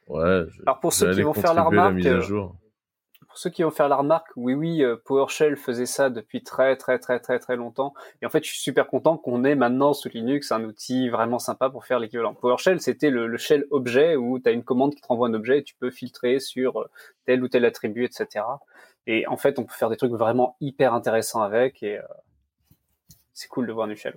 [0.08, 0.44] Ouais.
[0.66, 2.02] Alors pour ceux qui vont faire la remarque,
[3.32, 6.76] pour ceux qui vont faire la remarque, oui, oui, euh, PowerShell faisait ça depuis très,
[6.76, 7.94] très, très, très, très longtemps.
[8.22, 11.40] Et en fait, je suis super content qu'on ait maintenant sous Linux un outil vraiment
[11.40, 12.34] sympa pour faire l'équivalent.
[12.34, 15.60] PowerShell, c'était le, shell objet où tu as une commande qui te renvoie un objet
[15.60, 16.90] et tu peux filtrer sur euh,
[17.26, 18.44] tel ou tel attribut, etc.
[19.08, 22.04] Et en fait, on peut faire des trucs vraiment hyper intéressants avec et euh,
[23.32, 24.14] c'est cool de voir du shell.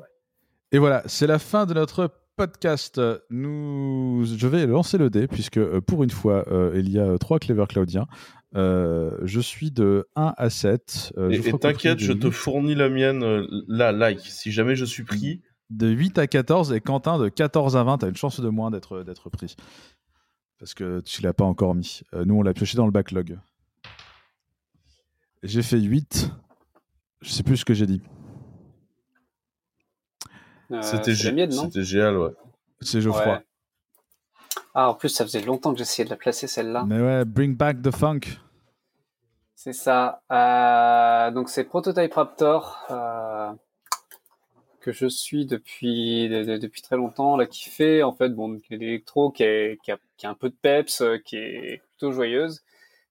[0.73, 3.01] Et voilà, c'est la fin de notre podcast.
[3.31, 6.45] Nous, je vais lancer le dé puisque pour une fois,
[6.75, 8.09] il y a trois clever claudiens.
[8.57, 11.13] Euh, je suis de 1 à 7.
[11.19, 15.03] Euh, et t'inquiète, je te fournis la mienne euh, là, like, si jamais je suis
[15.03, 15.41] pris.
[15.71, 18.71] De 8 à 14 et Quentin de 14 à 20, t'as une chance de moins
[18.71, 19.57] d'être, d'être pris.
[20.59, 22.03] Parce que tu l'as pas encore mis.
[22.13, 23.39] nous, on l'a pioché dans le backlog.
[25.43, 26.31] J'ai fait 8.
[27.23, 28.03] Je sais plus ce que j'ai dit.
[30.81, 32.31] c'était génial, ouais.
[32.81, 33.43] C'est Geoffroy.
[34.75, 36.85] Ah, en plus, ça faisait longtemps que j'essayais de la placer celle-là.
[36.87, 38.21] Mais ouais, Bring Back the Funk.
[39.55, 40.21] C'est ça.
[40.31, 43.51] Euh, donc c'est Prototype Raptor euh,
[44.81, 49.45] que je suis depuis depuis très longtemps là, qui fait en fait bon l'électro qui,
[49.83, 52.63] qui, a, qui a un peu de peps, euh, qui est plutôt joyeuse.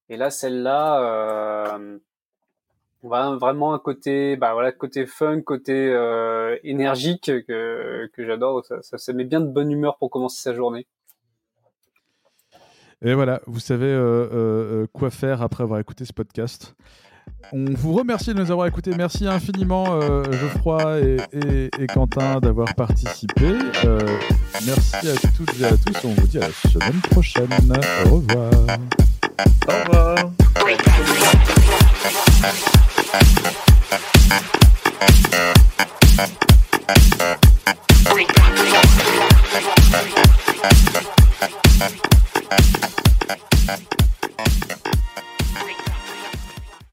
[0.10, 1.98] Et là celle-là, euh,
[3.02, 8.64] on va vraiment un côté bah voilà côté fun, côté euh, énergique que que j'adore.
[8.66, 10.86] Ça, ça, ça met bien de bonne humeur pour commencer sa journée.
[13.06, 16.74] Et voilà, vous savez euh, euh, euh, quoi faire après avoir écouté ce podcast.
[17.52, 18.92] On vous remercie de nous avoir écoutés.
[18.98, 20.00] Merci infiniment,
[20.32, 23.58] Geoffroy et, et, et Quentin, d'avoir participé.
[24.66, 26.06] merci à toutes et à tous.
[26.06, 27.50] On vous dit à la semaine prochaine.
[28.06, 28.52] Au revoir.
[29.68, 30.34] Au revoir.
[43.70, 43.93] Okay.